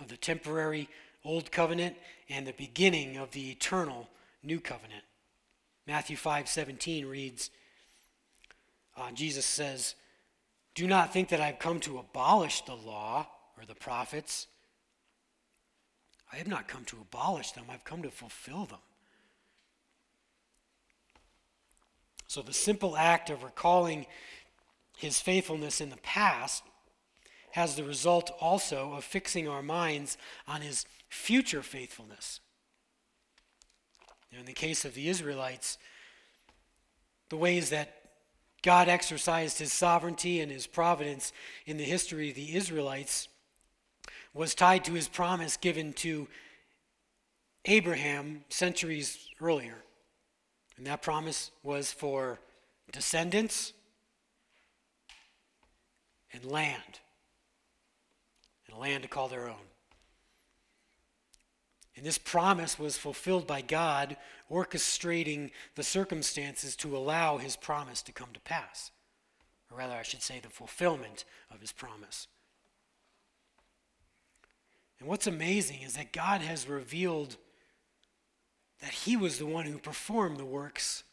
[0.00, 0.88] of the temporary
[1.24, 1.96] old covenant
[2.28, 4.08] and the beginning of the eternal
[4.42, 5.04] new covenant.
[5.86, 7.50] Matthew 5:17 reads
[8.96, 9.94] uh, Jesus says,
[10.74, 13.26] "Do not think that I've come to abolish the law
[13.58, 14.46] or the prophets.
[16.32, 18.80] I have not come to abolish them, I've come to fulfill them."
[22.26, 24.06] So the simple act of recalling
[24.96, 26.62] his faithfulness in the past
[27.54, 32.40] has the result also of fixing our minds on his future faithfulness.
[34.32, 35.78] Now, in the case of the Israelites,
[37.28, 37.94] the ways that
[38.62, 41.32] God exercised his sovereignty and his providence
[41.64, 43.28] in the history of the Israelites
[44.34, 46.26] was tied to his promise given to
[47.66, 49.76] Abraham centuries earlier.
[50.76, 52.40] And that promise was for
[52.90, 53.72] descendants
[56.32, 56.98] and land,
[58.74, 59.56] and land to call their own.
[61.96, 64.16] And this promise was fulfilled by God
[64.50, 68.90] orchestrating the circumstances to allow his promise to come to pass.
[69.70, 72.26] Or rather, I should say, the fulfillment of his promise.
[74.98, 77.36] And what's amazing is that God has revealed
[78.80, 81.04] that he was the one who performed the works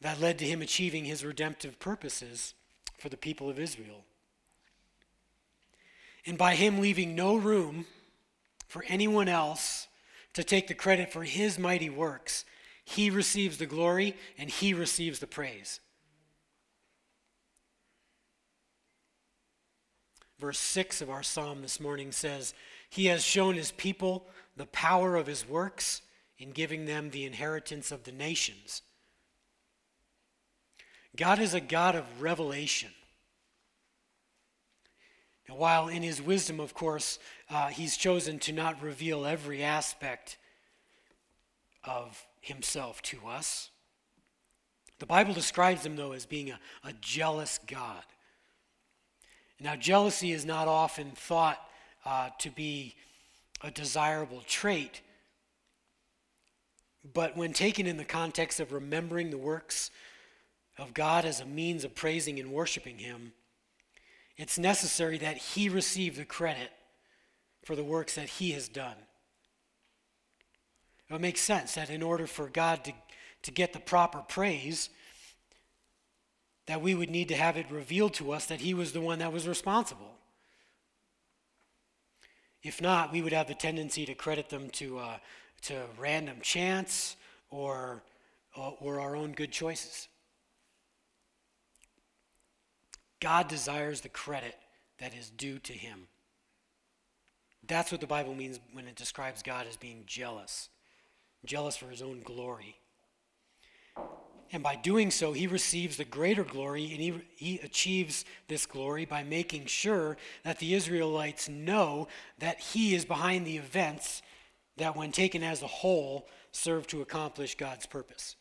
[0.00, 2.52] that led to him achieving his redemptive purposes
[2.98, 4.04] for the people of Israel.
[6.26, 7.86] And by him leaving no room
[8.66, 9.88] for anyone else
[10.32, 12.44] to take the credit for his mighty works,
[12.84, 15.80] he receives the glory and he receives the praise.
[20.38, 22.54] Verse 6 of our psalm this morning says,
[22.90, 26.02] He has shown his people the power of his works
[26.38, 28.82] in giving them the inheritance of the nations.
[31.16, 32.90] God is a God of revelation.
[35.48, 37.18] While in his wisdom, of course,
[37.50, 40.38] uh, he's chosen to not reveal every aspect
[41.84, 43.70] of himself to us,
[44.98, 48.02] the Bible describes him, though, as being a, a jealous God.
[49.60, 51.58] Now, jealousy is not often thought
[52.04, 52.94] uh, to be
[53.62, 55.02] a desirable trait,
[57.12, 59.90] but when taken in the context of remembering the works
[60.78, 63.32] of God as a means of praising and worshiping Him,
[64.36, 66.70] it's necessary that He receive the credit
[67.64, 68.96] for the works that He has done.
[71.10, 72.92] It makes sense that in order for God to,
[73.42, 74.88] to get the proper praise,
[76.66, 79.20] that we would need to have it revealed to us that He was the one
[79.20, 80.14] that was responsible.
[82.62, 85.16] If not, we would have the tendency to credit them to, uh,
[85.62, 87.16] to random chance
[87.50, 88.02] or,
[88.56, 90.08] or our own good choices.
[93.20, 94.56] God desires the credit
[94.98, 96.08] that is due to him.
[97.66, 100.68] That's what the Bible means when it describes God as being jealous,
[101.44, 102.76] jealous for his own glory.
[104.52, 109.04] And by doing so, he receives the greater glory, and he, he achieves this glory
[109.04, 114.22] by making sure that the Israelites know that he is behind the events
[114.76, 118.36] that, when taken as a whole, serve to accomplish God's purpose.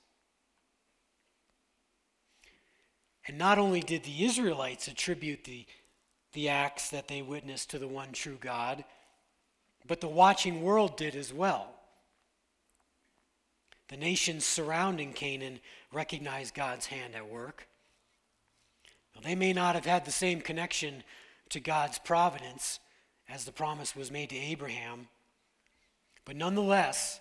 [3.27, 5.65] And not only did the Israelites attribute the,
[6.33, 8.83] the acts that they witnessed to the one true God,
[9.87, 11.67] but the watching world did as well.
[13.89, 15.59] The nations surrounding Canaan
[15.91, 17.67] recognized God's hand at work.
[19.15, 21.03] Now, they may not have had the same connection
[21.49, 22.79] to God's providence
[23.29, 25.07] as the promise was made to Abraham,
[26.25, 27.19] but nonetheless,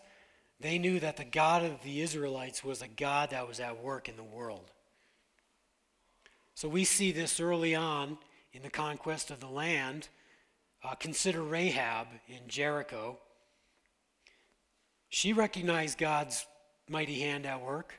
[0.61, 4.09] they knew that the God of the Israelites was a God that was at work
[4.09, 4.71] in the world.
[6.63, 8.19] So we see this early on
[8.53, 10.07] in the conquest of the land.
[10.85, 13.19] Uh, consider Rahab in Jericho.
[15.09, 16.47] She recognized God's
[16.89, 17.99] mighty hand at work.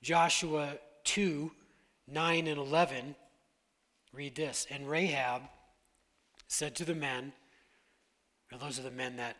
[0.00, 1.50] Joshua 2
[2.06, 3.16] 9 and 11,
[4.12, 4.68] read this.
[4.70, 5.42] And Rahab
[6.46, 7.32] said to the men,
[8.52, 9.34] or those are the men that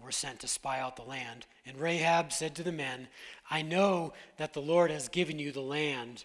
[0.00, 1.44] were sent to spy out the land.
[1.66, 3.06] And Rahab said to the men,
[3.50, 6.24] I know that the Lord has given you the land,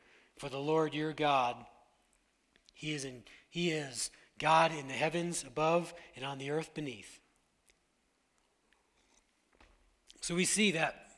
[0.41, 1.55] For the Lord your God,
[2.73, 3.21] He is, in,
[3.51, 7.19] he is God in the heavens above and on the earth beneath.
[10.19, 11.11] So we see that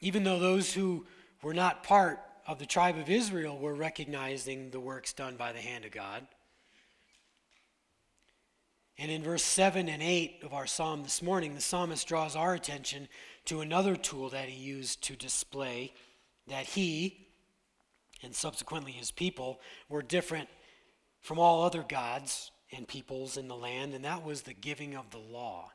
[0.00, 1.06] even though those who
[1.42, 5.58] were not part of the tribe of Israel were recognizing the works done by the
[5.58, 6.24] hand of God.
[8.96, 12.54] And in verse 7 and 8 of our psalm this morning, the psalmist draws our
[12.54, 13.08] attention
[13.46, 15.94] to another tool that he used to display
[16.48, 17.28] that he,
[18.22, 20.48] and subsequently his people, were different
[21.20, 25.10] from all other gods and peoples in the land, and that was the giving of
[25.10, 25.70] the law.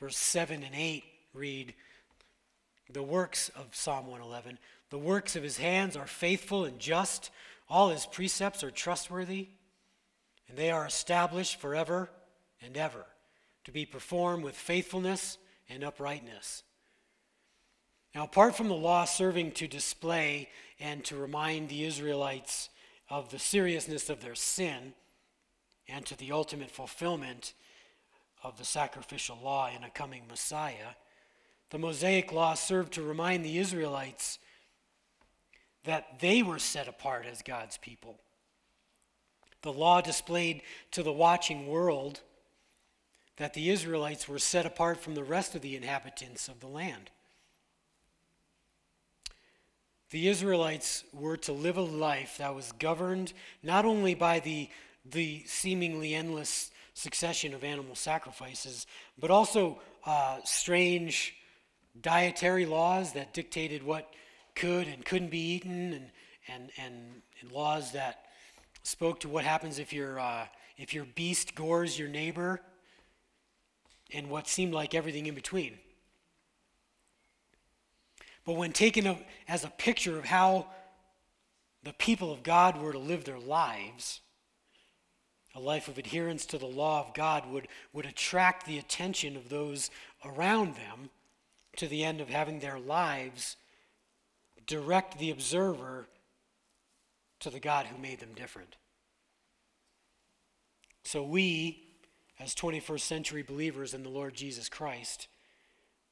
[0.00, 1.04] Verse 7 and 8
[1.34, 1.74] read,
[2.90, 4.58] the works of Psalm 111.
[4.90, 7.30] The works of his hands are faithful and just.
[7.68, 9.48] All his precepts are trustworthy,
[10.48, 12.08] and they are established forever
[12.62, 13.04] and ever
[13.64, 15.36] to be performed with faithfulness
[15.68, 16.62] and uprightness.
[18.14, 20.48] Now, apart from the law serving to display
[20.80, 22.70] and to remind the Israelites
[23.10, 24.94] of the seriousness of their sin
[25.88, 27.54] and to the ultimate fulfillment
[28.42, 30.94] of the sacrificial law in a coming Messiah,
[31.70, 34.38] the Mosaic Law served to remind the Israelites
[35.84, 38.18] that they were set apart as God's people.
[39.62, 42.20] The law displayed to the watching world
[43.36, 47.10] that the Israelites were set apart from the rest of the inhabitants of the land.
[50.10, 54.70] The Israelites were to live a life that was governed not only by the,
[55.04, 58.86] the seemingly endless succession of animal sacrifices,
[59.18, 61.34] but also uh, strange
[62.00, 64.10] dietary laws that dictated what
[64.54, 66.10] could and couldn't be eaten, and,
[66.48, 66.94] and, and,
[67.40, 68.24] and laws that
[68.82, 70.46] spoke to what happens if, your uh,
[70.78, 72.60] if your beast gores your neighbor,
[74.14, 75.78] and what seemed like everything in between.
[78.48, 79.14] But when taken
[79.46, 80.68] as a picture of how
[81.82, 84.22] the people of God were to live their lives,
[85.54, 89.50] a life of adherence to the law of God would, would attract the attention of
[89.50, 89.90] those
[90.24, 91.10] around them
[91.76, 93.56] to the end of having their lives
[94.66, 96.08] direct the observer
[97.40, 98.76] to the God who made them different.
[101.02, 101.82] So, we,
[102.40, 105.28] as 21st century believers in the Lord Jesus Christ,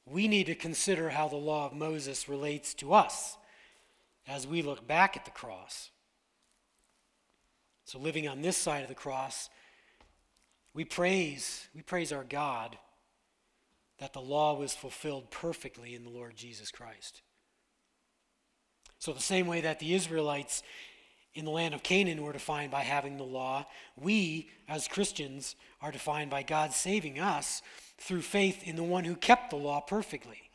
[0.07, 3.37] we need to consider how the law of Moses relates to us
[4.27, 5.91] as we look back at the cross.
[7.85, 9.51] So, living on this side of the cross,
[10.75, 12.79] we praise, we praise our God
[13.99, 17.23] that the law was fulfilled perfectly in the Lord Jesus Christ.
[18.99, 20.63] So, the same way that the Israelites
[21.35, 25.93] in the land of Canaan were defined by having the law, we as Christians are
[25.93, 27.63] defined by God saving us
[27.99, 30.51] through faith in the one who kept the law perfectly.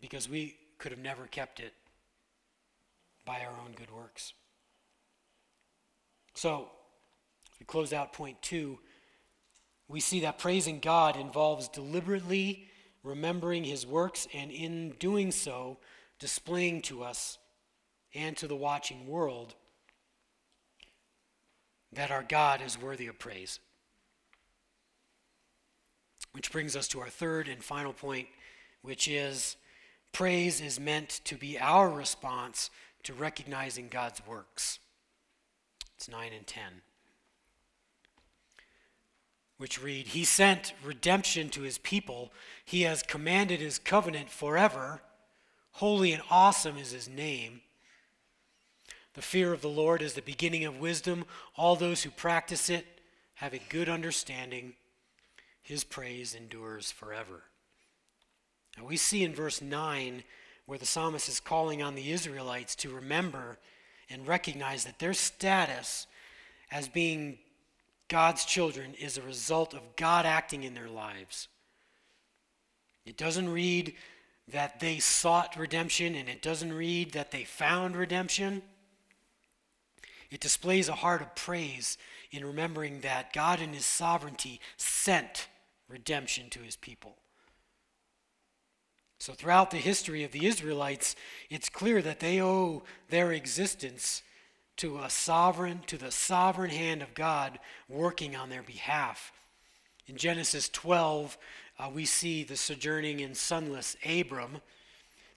[0.00, 1.74] Because we could have never kept it
[3.24, 4.32] by our own good works.
[6.34, 6.68] So,
[7.58, 8.78] we close out point two
[9.90, 12.68] we see that praising God involves deliberately
[13.02, 15.78] remembering his works and in doing so,
[16.20, 17.38] displaying to us
[18.14, 19.56] and to the watching world
[21.92, 23.58] that our God is worthy of praise.
[26.32, 28.28] Which brings us to our third and final point,
[28.82, 29.56] which is
[30.12, 32.70] praise is meant to be our response
[33.02, 34.78] to recognizing God's works.
[35.96, 36.62] It's 9 and 10
[39.60, 42.32] which read, He sent redemption to his people.
[42.64, 45.02] He has commanded his covenant forever.
[45.72, 47.60] Holy and awesome is his name.
[49.14, 51.24] The fear of the Lord is the beginning of wisdom.
[51.56, 52.86] All those who practice it
[53.34, 54.74] have a good understanding.
[55.62, 57.42] His praise endures forever.
[58.78, 60.22] Now we see in verse 9
[60.66, 63.58] where the psalmist is calling on the Israelites to remember
[64.08, 66.06] and recognize that their status
[66.70, 67.38] as being
[68.08, 71.48] God's children is a result of God acting in their lives.
[73.04, 73.94] It doesn't read
[74.48, 78.62] that they sought redemption, and it doesn't read that they found redemption.
[80.30, 81.98] It displays a heart of praise
[82.30, 85.48] in remembering that God in His sovereignty sent
[85.88, 87.16] redemption to His people.
[89.18, 91.14] So, throughout the history of the Israelites,
[91.50, 94.22] it's clear that they owe their existence
[94.78, 99.30] to a sovereign, to the sovereign hand of God working on their behalf.
[100.06, 101.36] In Genesis 12,
[101.78, 104.62] uh, we see the sojourning and sonless Abram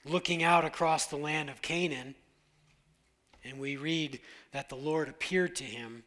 [0.05, 2.15] looking out across the land of Canaan,
[3.43, 4.19] and we read
[4.51, 6.03] that the Lord appeared to him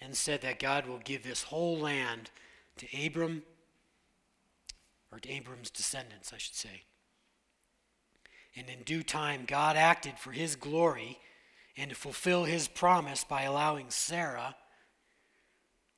[0.00, 2.30] and said that God will give this whole land
[2.76, 3.42] to Abram
[5.12, 6.82] or to Abram's descendants, I should say.
[8.56, 11.18] And in due time, God acted for his glory
[11.76, 14.56] and to fulfill his promise by allowing Sarah,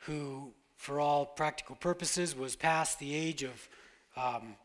[0.00, 3.68] who, for all practical purposes, was past the age of
[4.16, 4.56] um,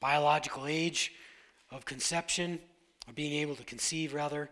[0.00, 1.12] biological age
[1.70, 2.58] of conception,
[3.06, 4.50] or being able to conceive, rather,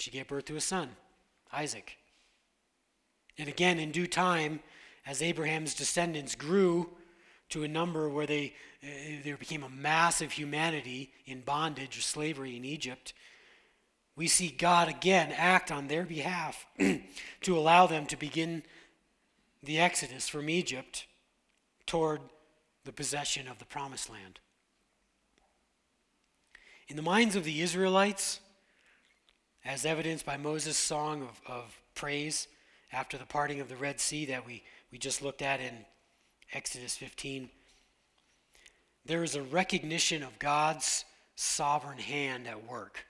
[0.00, 0.90] she gave birth to a son,
[1.52, 1.96] Isaac.
[3.38, 4.60] And again, in due time,
[5.06, 6.90] as Abraham's descendants grew,
[7.50, 8.86] to a number where they, uh,
[9.24, 13.12] there became a massive humanity in bondage or slavery in Egypt,
[14.16, 16.66] we see God again act on their behalf
[17.42, 18.62] to allow them to begin
[19.62, 21.06] the exodus from Egypt
[21.86, 22.20] toward
[22.84, 24.40] the possession of the promised land.
[26.88, 28.40] In the minds of the Israelites,
[29.64, 32.48] as evidenced by Moses' song of, of praise
[32.92, 35.74] after the parting of the Red Sea that we, we just looked at in
[36.52, 37.50] Exodus 15,
[39.04, 41.04] there is a recognition of God's
[41.36, 43.04] sovereign hand at work.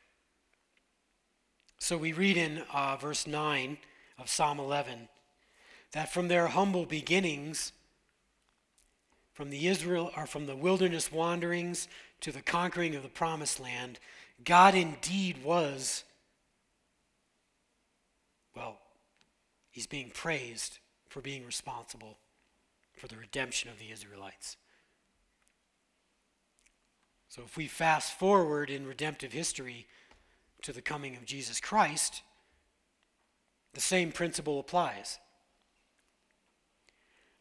[1.78, 3.78] So we read in uh, verse 9
[4.18, 5.08] of Psalm 11
[5.92, 7.72] that from their humble beginnings,
[9.32, 11.88] from the Israel or from the wilderness wanderings
[12.20, 13.98] to the conquering of the promised land,
[14.44, 16.04] God indeed was,
[18.54, 18.78] well,
[19.70, 20.78] he's being praised
[21.08, 22.18] for being responsible
[22.96, 24.56] for the redemption of the Israelites.
[27.28, 29.86] So if we fast forward in redemptive history
[30.62, 32.22] to the coming of Jesus Christ,
[33.72, 35.18] the same principle applies.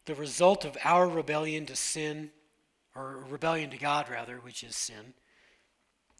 [0.06, 2.30] The result of our rebellion to sin,
[2.94, 5.14] or rebellion to God, rather, which is sin,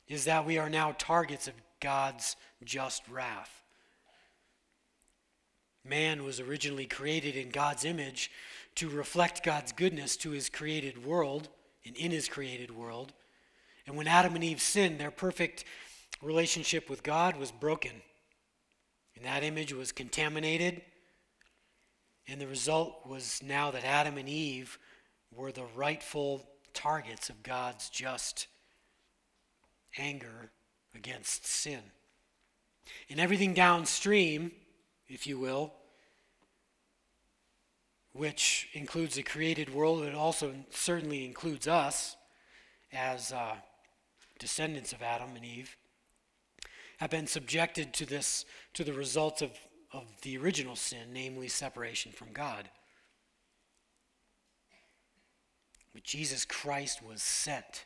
[0.08, 3.59] is that we are now targets of God's just wrath.
[5.84, 8.30] Man was originally created in God's image
[8.76, 11.48] to reflect God's goodness to his created world
[11.84, 13.12] and in his created world.
[13.86, 15.64] And when Adam and Eve sinned, their perfect
[16.22, 18.02] relationship with God was broken.
[19.16, 20.82] And that image was contaminated.
[22.28, 24.78] And the result was now that Adam and Eve
[25.34, 28.46] were the rightful targets of God's just
[29.98, 30.50] anger
[30.94, 31.80] against sin.
[33.08, 34.52] And everything downstream,
[35.10, 35.72] if you will,
[38.12, 42.16] which includes the created world, it also certainly includes us
[42.92, 43.54] as uh,
[44.38, 45.76] descendants of Adam and Eve,
[46.98, 48.44] have been subjected to this,
[48.74, 49.50] to the results of,
[49.92, 52.68] of the original sin, namely separation from God.
[55.92, 57.84] But Jesus Christ was sent.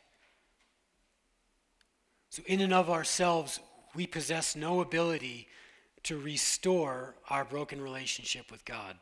[2.29, 3.59] So, in and of ourselves,
[3.95, 5.47] we possess no ability
[6.05, 8.95] to restore our broken relationship with God.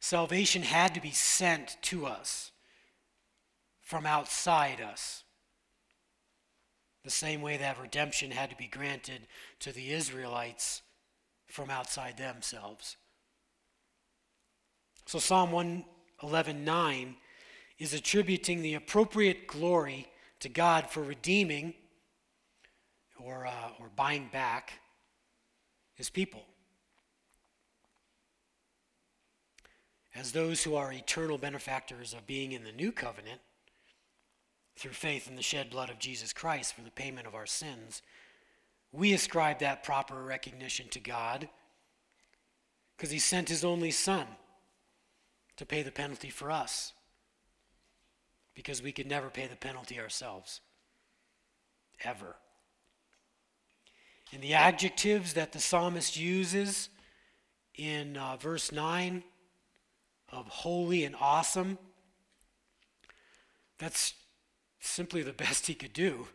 [0.00, 2.50] Salvation had to be sent to us
[3.80, 5.22] from outside us.
[7.04, 9.22] The same way that redemption had to be granted
[9.60, 10.82] to the Israelites
[11.46, 12.96] from outside themselves.
[15.06, 17.16] So Psalm 111:9
[17.78, 20.08] is attributing the appropriate glory
[20.40, 21.74] to God for redeeming
[23.20, 24.81] or, uh, or buying back
[26.02, 26.42] his people.
[30.14, 33.40] as those who are eternal benefactors of being in the new covenant
[34.76, 38.02] through faith in the shed blood of Jesus Christ for the payment of our sins,
[38.90, 41.48] we ascribe that proper recognition to God
[42.96, 44.26] because he sent his only son
[45.56, 46.92] to pay the penalty for us
[48.54, 50.60] because we could never pay the penalty ourselves
[52.04, 52.36] ever.
[54.32, 56.88] And the adjectives that the psalmist uses
[57.74, 59.22] in uh, verse 9
[60.30, 61.78] of holy and awesome.
[63.78, 64.14] That's
[64.80, 66.26] simply the best he could do.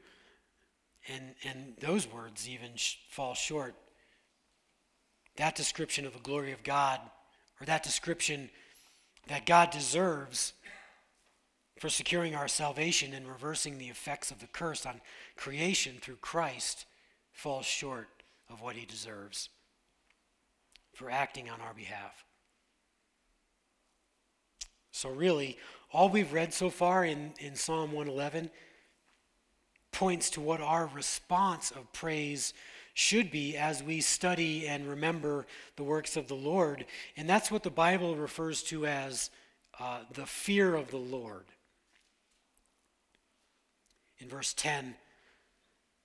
[1.07, 3.73] And, and those words even sh- fall short.
[5.37, 6.99] That description of the glory of God,
[7.59, 8.49] or that description
[9.27, 10.53] that God deserves,
[11.79, 14.99] for securing our salvation and reversing the effects of the curse on
[15.35, 16.85] creation through Christ
[17.37, 18.07] falls short
[18.49, 19.49] of what he deserves
[20.95, 22.25] for acting on our behalf.
[24.91, 25.59] So, really,
[25.93, 28.49] all we've read so far in, in Psalm 111
[29.91, 32.55] points to what our response of praise
[32.95, 36.87] should be as we study and remember the works of the Lord.
[37.15, 39.29] And that's what the Bible refers to as
[39.79, 41.45] uh, the fear of the Lord.
[44.17, 44.95] In verse 10,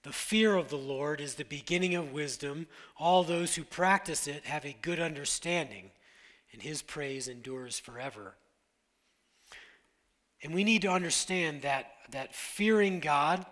[0.03, 2.67] the fear of the Lord is the beginning of wisdom.
[2.99, 5.91] All those who practice it have a good understanding,
[6.53, 8.35] and his praise endures forever.
[10.43, 13.47] And we need to understand that, that fearing God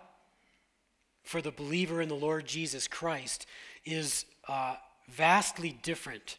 [1.23, 3.45] for the believer in the Lord Jesus Christ
[3.85, 4.75] is uh,
[5.09, 6.37] vastly different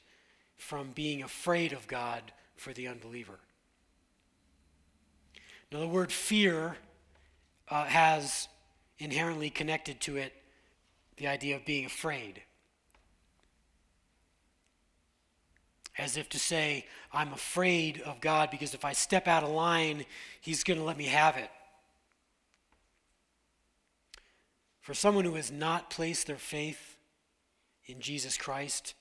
[0.56, 3.38] from being afraid of God for the unbeliever.
[5.72, 6.76] Now, the word fear
[7.70, 8.48] uh, has
[9.03, 10.32] inherently connected to it
[11.16, 12.42] the idea of being afraid.
[15.98, 20.05] As if to say, I'm afraid of God because if I step out of line,
[20.40, 21.50] He's going to let me have it.
[24.80, 26.96] For someone who has not placed their faith
[27.86, 28.94] in Jesus Christ,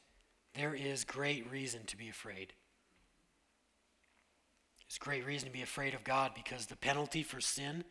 [0.53, 2.53] there is great reason to be afraid.
[4.87, 7.85] There's great reason to be afraid of God because the penalty for sin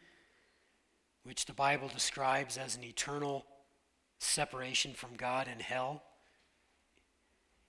[1.24, 3.46] which the Bible describes as an eternal
[4.18, 6.02] separation from God and hell,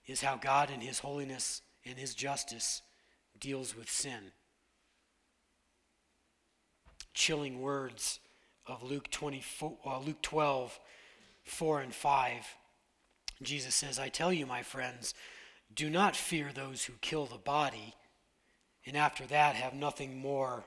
[0.07, 2.81] is how God in His holiness and His justice
[3.39, 4.31] deals with sin.
[7.13, 8.19] Chilling words
[8.65, 10.79] of Luke, 24, uh, Luke 12,
[11.43, 12.55] 4 and 5.
[13.41, 15.13] Jesus says, I tell you, my friends,
[15.73, 17.95] do not fear those who kill the body,
[18.85, 20.65] and after that have nothing more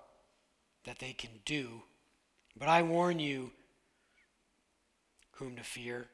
[0.84, 1.82] that they can do.
[2.56, 3.50] But I warn you
[5.32, 6.06] whom to fear.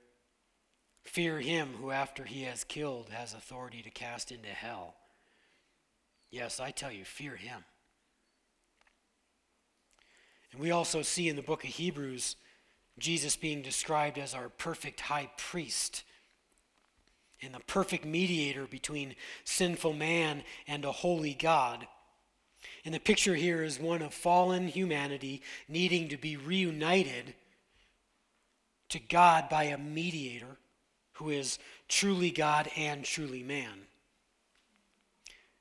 [1.02, 4.94] Fear him who, after he has killed, has authority to cast into hell.
[6.30, 7.64] Yes, I tell you, fear him.
[10.52, 12.36] And we also see in the book of Hebrews
[12.98, 16.04] Jesus being described as our perfect high priest
[17.42, 21.86] and the perfect mediator between sinful man and a holy God.
[22.84, 27.34] And the picture here is one of fallen humanity needing to be reunited
[28.88, 30.56] to God by a mediator
[31.14, 31.58] who is
[31.88, 33.86] truly God and truly man.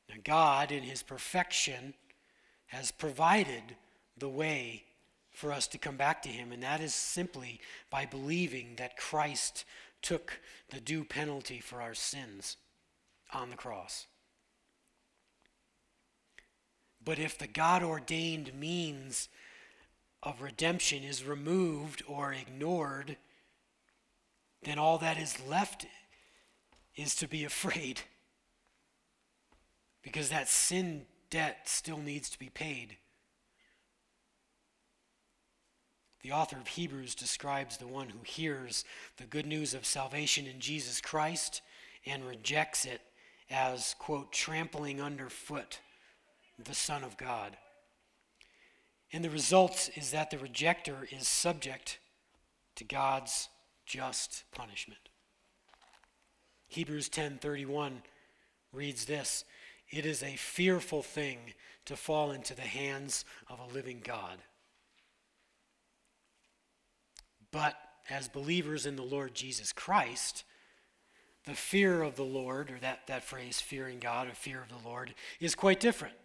[0.09, 1.93] Now, God, in his perfection,
[2.67, 3.63] has provided
[4.17, 4.83] the way
[5.31, 7.59] for us to come back to him, and that is simply
[7.89, 9.65] by believing that Christ
[10.01, 10.39] took
[10.69, 12.57] the due penalty for our sins
[13.33, 14.07] on the cross.
[17.09, 19.29] But if the God ordained means
[20.21, 23.17] of redemption is removed or ignored,
[24.61, 25.87] then all that is left
[26.95, 28.01] is to be afraid.
[30.03, 32.97] Because that sin debt still needs to be paid.
[36.21, 38.85] The author of Hebrews describes the one who hears
[39.17, 41.63] the good news of salvation in Jesus Christ
[42.05, 43.01] and rejects it
[43.49, 45.79] as, quote, trampling underfoot
[46.65, 47.57] the Son of God.
[49.11, 51.99] And the result is that the rejecter is subject
[52.75, 53.49] to God's
[53.85, 55.09] just punishment.
[56.67, 58.03] Hebrews 10:31
[58.71, 59.43] reads this,
[59.89, 61.55] "It is a fearful thing
[61.85, 64.43] to fall into the hands of a living God."
[67.51, 70.43] But as believers in the Lord Jesus Christ,
[71.45, 74.87] the fear of the Lord, or that, that phrase, fearing God, or fear of the
[74.87, 76.18] Lord, is quite different.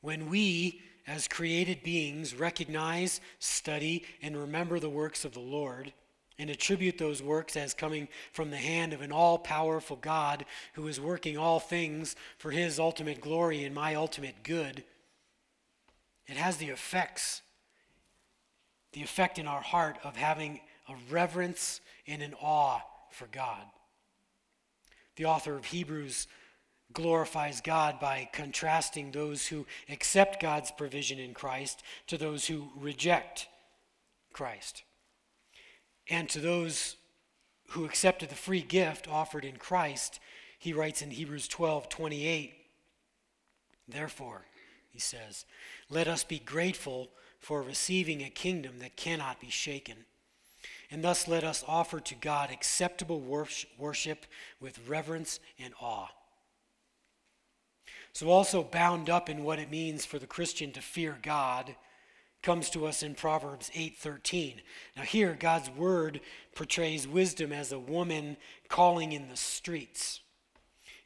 [0.00, 5.92] When we, as created beings, recognize, study, and remember the works of the Lord,
[6.40, 10.88] and attribute those works as coming from the hand of an all powerful God who
[10.88, 14.82] is working all things for his ultimate glory and my ultimate good,
[16.26, 17.42] it has the effects,
[18.92, 22.80] the effect in our heart of having a reverence and an awe
[23.10, 23.62] for God.
[25.16, 26.26] The author of Hebrews
[26.92, 33.48] glorifies God by contrasting those who accept God's provision in Christ to those who reject
[34.32, 34.82] Christ.
[36.08, 36.96] And to those
[37.70, 40.18] who accepted the free gift offered in Christ,
[40.58, 42.54] he writes in Hebrews 12 28,
[43.88, 44.46] Therefore,
[44.90, 45.44] he says,
[45.88, 47.10] let us be grateful
[47.40, 49.96] for receiving a kingdom that cannot be shaken.
[50.90, 53.20] And thus let us offer to God acceptable
[53.78, 54.26] worship
[54.60, 56.08] with reverence and awe
[58.12, 61.76] So, also bound up in what it means for the Christian to fear God
[62.42, 64.62] comes to us in Proverbs 8:13.
[64.96, 66.20] Now here God's word
[66.54, 68.36] portrays wisdom as a woman
[68.68, 70.20] calling in the streets.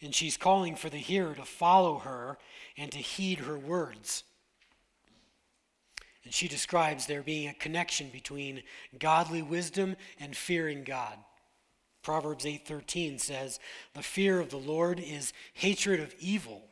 [0.01, 2.39] And she's calling for the hearer to follow her
[2.77, 4.25] and to heed her words.
[6.25, 8.63] And she describes there being a connection between
[8.99, 11.19] godly wisdom and fearing God.
[12.03, 13.59] Proverbs 8:13 says,
[13.95, 16.71] "The fear of the Lord is hatred of evil.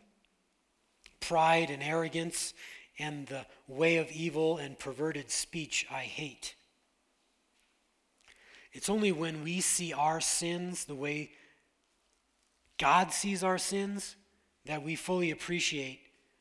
[1.23, 2.53] Pride and arrogance
[2.99, 6.55] and the way of evil and perverted speech I hate."
[8.73, 11.33] It's only when we see our sins the way
[12.77, 14.17] God sees our sins
[14.65, 16.01] that we fully appreciate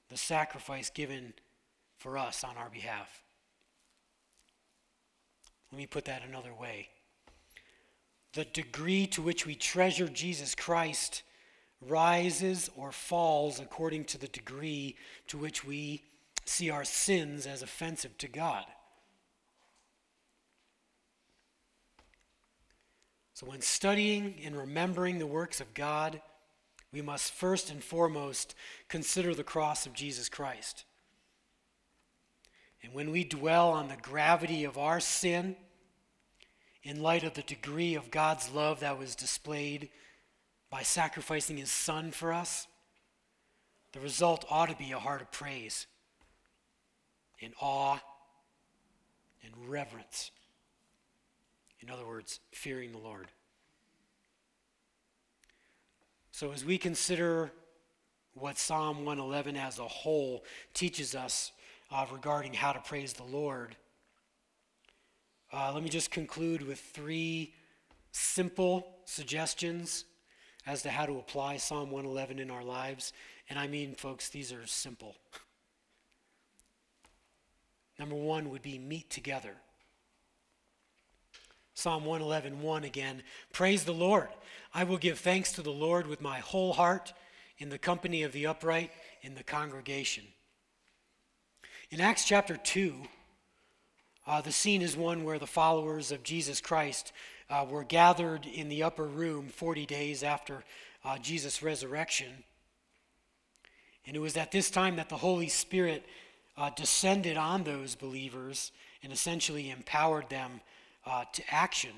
[0.10, 1.34] the sacrifice given
[1.98, 3.24] for us on our behalf.
[5.72, 6.90] Let me put that another way.
[8.34, 11.24] The degree to which we treasure Jesus Christ
[11.82, 14.96] rises or falls according to the degree
[15.28, 16.04] to which we
[16.46, 18.66] see our sins as offensive to God.
[23.34, 26.22] So, when studying and remembering the works of God,
[26.94, 28.54] we must first and foremost
[28.88, 30.86] consider the cross of Jesus Christ.
[32.84, 35.56] And when we dwell on the gravity of our sin,
[36.84, 39.90] in light of the degree of God's love that was displayed
[40.72, 42.68] by sacrificing his son for us,
[43.92, 45.86] the result ought to be a heart of praise,
[47.40, 48.00] in awe,
[49.44, 50.32] and reverence.
[51.82, 53.28] In other words, fearing the Lord.
[56.32, 57.52] So, as we consider
[58.34, 61.52] what Psalm 111 as a whole teaches us
[61.92, 63.76] uh, regarding how to praise the Lord.
[65.52, 67.54] Uh, let me just conclude with three
[68.14, 70.06] simple suggestions
[70.66, 73.14] as to how to apply Psalm 111 in our lives.
[73.50, 75.16] And I mean, folks, these are simple.
[77.98, 79.56] Number one would be meet together.
[81.74, 83.24] Psalm 111, 1 again.
[83.54, 84.30] Praise the Lord.
[84.74, 87.14] I will give thanks to the Lord with my whole heart
[87.58, 88.92] in the company of the upright
[89.22, 90.24] in the congregation.
[91.90, 92.96] In Acts chapter 2,
[94.28, 97.12] uh, the scene is one where the followers of Jesus Christ
[97.52, 100.64] uh, were gathered in the upper room 40 days after
[101.04, 102.44] uh, Jesus' resurrection.
[104.08, 106.06] And it was at this time that the Holy Spirit
[106.58, 108.72] uh, descended on those believers
[109.04, 110.62] and essentially empowered them
[111.06, 111.92] uh, to action.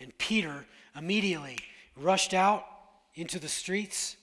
[0.00, 1.58] And Peter immediately
[1.96, 2.64] rushed out
[3.14, 4.16] into the streets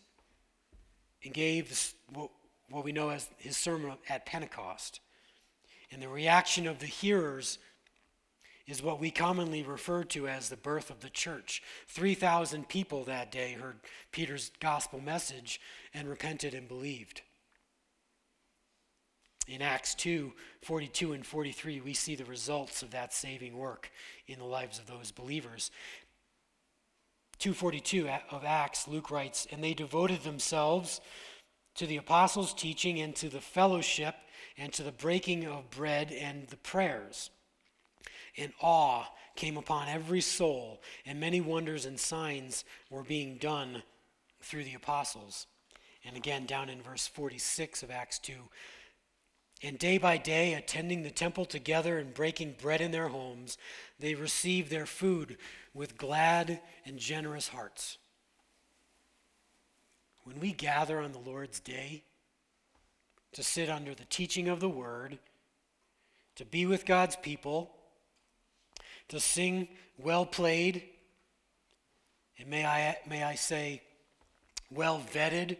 [1.24, 2.30] and gave this, what
[2.70, 5.00] what we know as his sermon at Pentecost.
[5.92, 7.60] And the reaction of the hearers
[8.68, 11.62] is what we commonly refer to as the birth of the church.
[11.88, 13.80] 3,000 people that day heard
[14.12, 15.62] Peter's gospel message
[15.94, 17.22] and repented and believed.
[19.48, 23.92] In Acts 2 42 and 43, we see the results of that saving work
[24.28, 25.70] in the lives of those believers.
[27.38, 31.02] 242 of Acts, Luke writes, And they devoted themselves
[31.76, 34.16] to the apostles' teaching and to the fellowship
[34.58, 37.30] and to the breaking of bread and the prayers.
[38.38, 39.06] And awe
[39.36, 43.84] came upon every soul, and many wonders and signs were being done
[44.42, 45.48] through the apostles.
[46.04, 48.34] And again, down in verse 46 of Acts 2
[49.64, 53.58] and day by day, attending the temple together and breaking bread in their homes,
[54.00, 55.38] they received their food
[55.74, 57.98] with glad and generous hearts
[60.26, 62.04] when we gather on the Lord's day
[63.32, 65.20] to sit under the teaching of the word,
[66.36, 67.72] to be with God's people,
[69.10, 70.84] to sing well played,
[72.38, 73.82] and may I, may I say,
[74.72, 75.58] well vetted,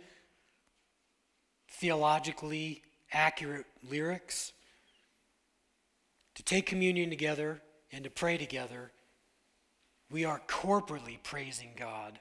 [1.70, 2.82] theologically
[3.12, 4.52] accurate lyrics,
[6.36, 8.92] to take communion together and to pray together,
[10.12, 12.20] we are corporately praising God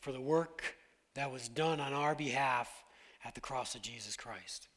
[0.00, 0.76] for the work
[1.14, 2.70] that was done on our behalf
[3.24, 4.68] at the cross of Jesus Christ.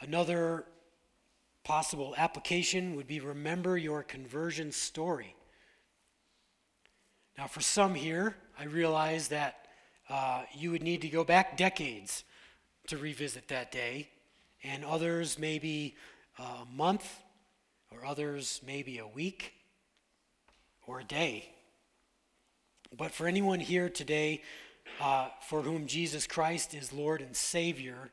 [0.00, 0.64] Another
[1.64, 5.34] possible application would be remember your conversion story.
[7.38, 9.66] Now, for some here, I realize that
[10.08, 12.24] uh, you would need to go back decades
[12.88, 14.08] to revisit that day,
[14.62, 15.96] and others maybe
[16.38, 17.20] a month,
[17.90, 19.52] or others maybe a week
[20.86, 21.48] or a day.
[22.96, 24.42] But for anyone here today
[25.00, 28.10] uh, for whom Jesus Christ is Lord and Savior,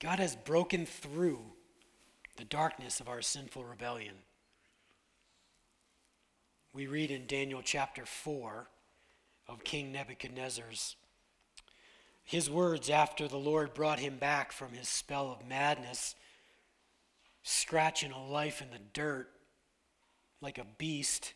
[0.00, 1.40] God has broken through
[2.36, 4.14] the darkness of our sinful rebellion.
[6.72, 8.68] We read in Daniel chapter 4
[9.48, 10.96] of King Nebuchadnezzar's
[12.24, 16.14] his words after the Lord brought him back from his spell of madness,
[17.42, 19.28] scratching a life in the dirt
[20.40, 21.34] like a beast,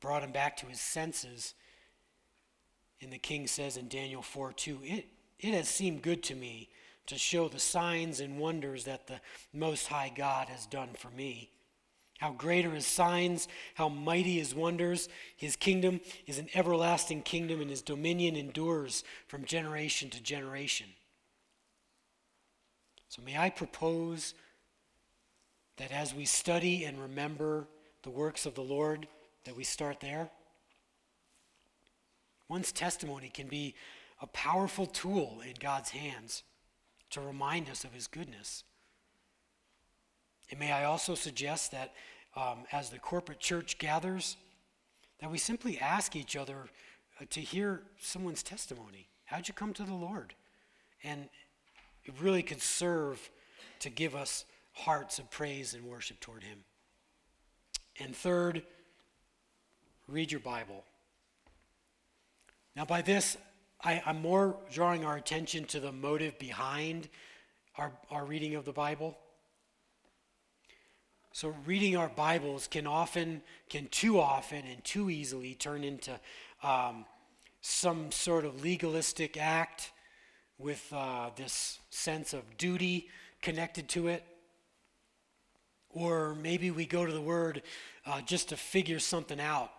[0.00, 1.54] brought him back to his senses.
[3.00, 5.06] And the king says in Daniel 4 2, it,
[5.40, 6.68] it has seemed good to me
[7.06, 9.20] to show the signs and wonders that the
[9.52, 11.50] Most High God has done for me.
[12.18, 15.08] How great are his signs, how mighty his wonders.
[15.36, 20.86] His kingdom is an everlasting kingdom, and his dominion endures from generation to generation.
[23.08, 24.34] So, may I propose
[25.76, 27.68] that as we study and remember
[28.02, 29.06] the works of the Lord,
[29.44, 30.30] that we start there?
[32.48, 33.74] One's testimony can be
[34.22, 36.44] a powerful tool in God's hands
[37.10, 38.64] to remind us of his goodness.
[40.50, 41.94] And may I also suggest that
[42.36, 44.36] um, as the corporate church gathers,
[45.20, 46.68] that we simply ask each other
[47.20, 49.08] uh, to hear someone's testimony.
[49.24, 50.34] How'd you come to the Lord?
[51.02, 51.28] And
[52.04, 53.30] it really could serve
[53.80, 56.58] to give us hearts of praise and worship toward Him.
[57.98, 58.62] And third,
[60.06, 60.84] read your Bible.
[62.76, 63.38] Now, by this,
[63.86, 67.08] I, am more drawing our attention to the motive behind
[67.78, 69.16] our, our reading of the Bible.
[71.30, 76.18] So, reading our Bibles can often, can too often, and too easily turn into
[76.64, 77.04] um,
[77.60, 79.92] some sort of legalistic act
[80.58, 83.08] with uh, this sense of duty
[83.40, 84.24] connected to it.
[85.90, 87.62] Or maybe we go to the Word
[88.04, 89.70] uh, just to figure something out.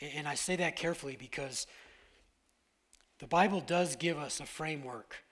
[0.00, 1.68] And I say that carefully because
[3.18, 5.24] the Bible does give us a framework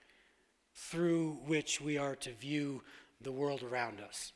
[0.73, 2.81] through which we are to view
[3.21, 4.33] the world around us.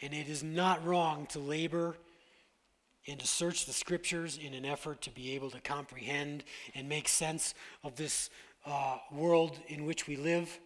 [0.00, 1.96] And it is not wrong to labor
[3.06, 6.44] and to search the scriptures in an effort to be able to comprehend
[6.74, 8.30] and make sense of this
[8.66, 10.60] uh, world in which we live.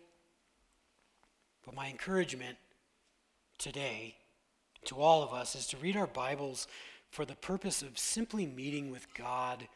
[1.65, 2.59] But my encouragement
[3.59, 4.17] today
[4.87, 6.67] to all of us is to read our Bibles
[7.11, 9.69] for the purpose of simply meeting with God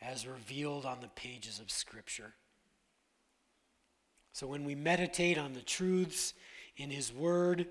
[0.00, 2.34] as revealed on the pages of Scripture.
[4.32, 6.34] So when we meditate on the truths
[6.76, 7.66] in His Word,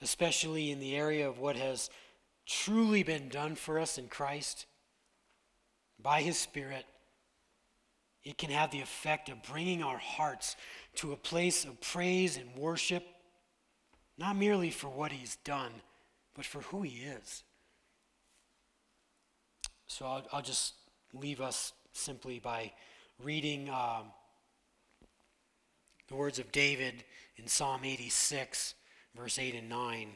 [0.00, 1.90] especially in the area of what has
[2.46, 4.66] truly been done for us in Christ
[6.00, 6.84] by His Spirit,
[8.22, 10.56] it can have the effect of bringing our hearts
[10.96, 13.04] to a place of praise and worship,
[14.16, 15.72] not merely for what He's done,
[16.34, 17.42] but for who He is.
[19.88, 20.74] So I'll, I'll just
[21.12, 22.72] leave us simply by
[23.22, 24.12] reading um,
[26.08, 27.04] the words of David
[27.36, 28.74] in Psalm 86
[29.14, 30.08] verse 8 and 9,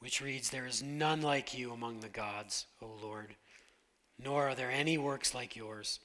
[0.00, 3.34] which reads, There is none like you among the gods, O Lord,
[4.22, 6.00] nor are there any works like yours.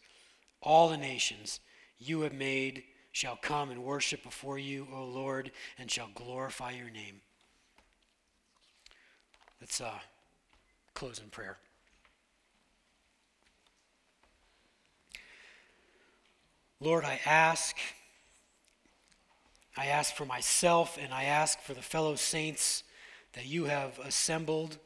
[0.61, 1.59] All the nations
[1.99, 6.89] you have made shall come and worship before you, O Lord, and shall glorify your
[6.89, 7.21] name.
[9.59, 9.99] Let's uh,
[10.93, 11.57] close in prayer.
[16.83, 17.77] Lord, I ask
[19.77, 22.83] I ask for myself and I ask for the fellow saints
[23.33, 24.79] that you have assembled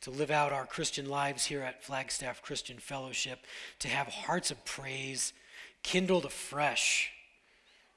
[0.00, 3.46] to live out our Christian lives here at Flagstaff Christian Fellowship,
[3.78, 5.32] to have hearts of praise
[5.84, 7.12] kindled afresh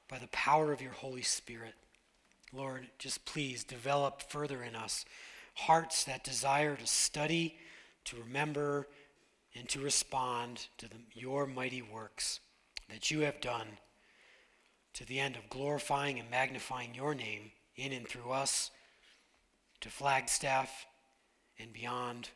[0.08, 1.74] by the power of your Holy Spirit.
[2.52, 5.04] Lord, just please develop further in us
[5.54, 7.56] hearts that desire to study,
[8.04, 8.86] to remember,
[9.54, 12.38] and to respond to the, your mighty works
[12.92, 13.66] that you have done
[14.94, 18.70] to the end of glorifying and magnifying your name in and through us
[19.80, 20.86] to Flagstaff
[21.58, 22.30] and beyond.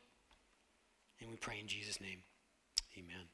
[1.21, 2.23] And we pray in Jesus' name.
[2.97, 3.34] Amen.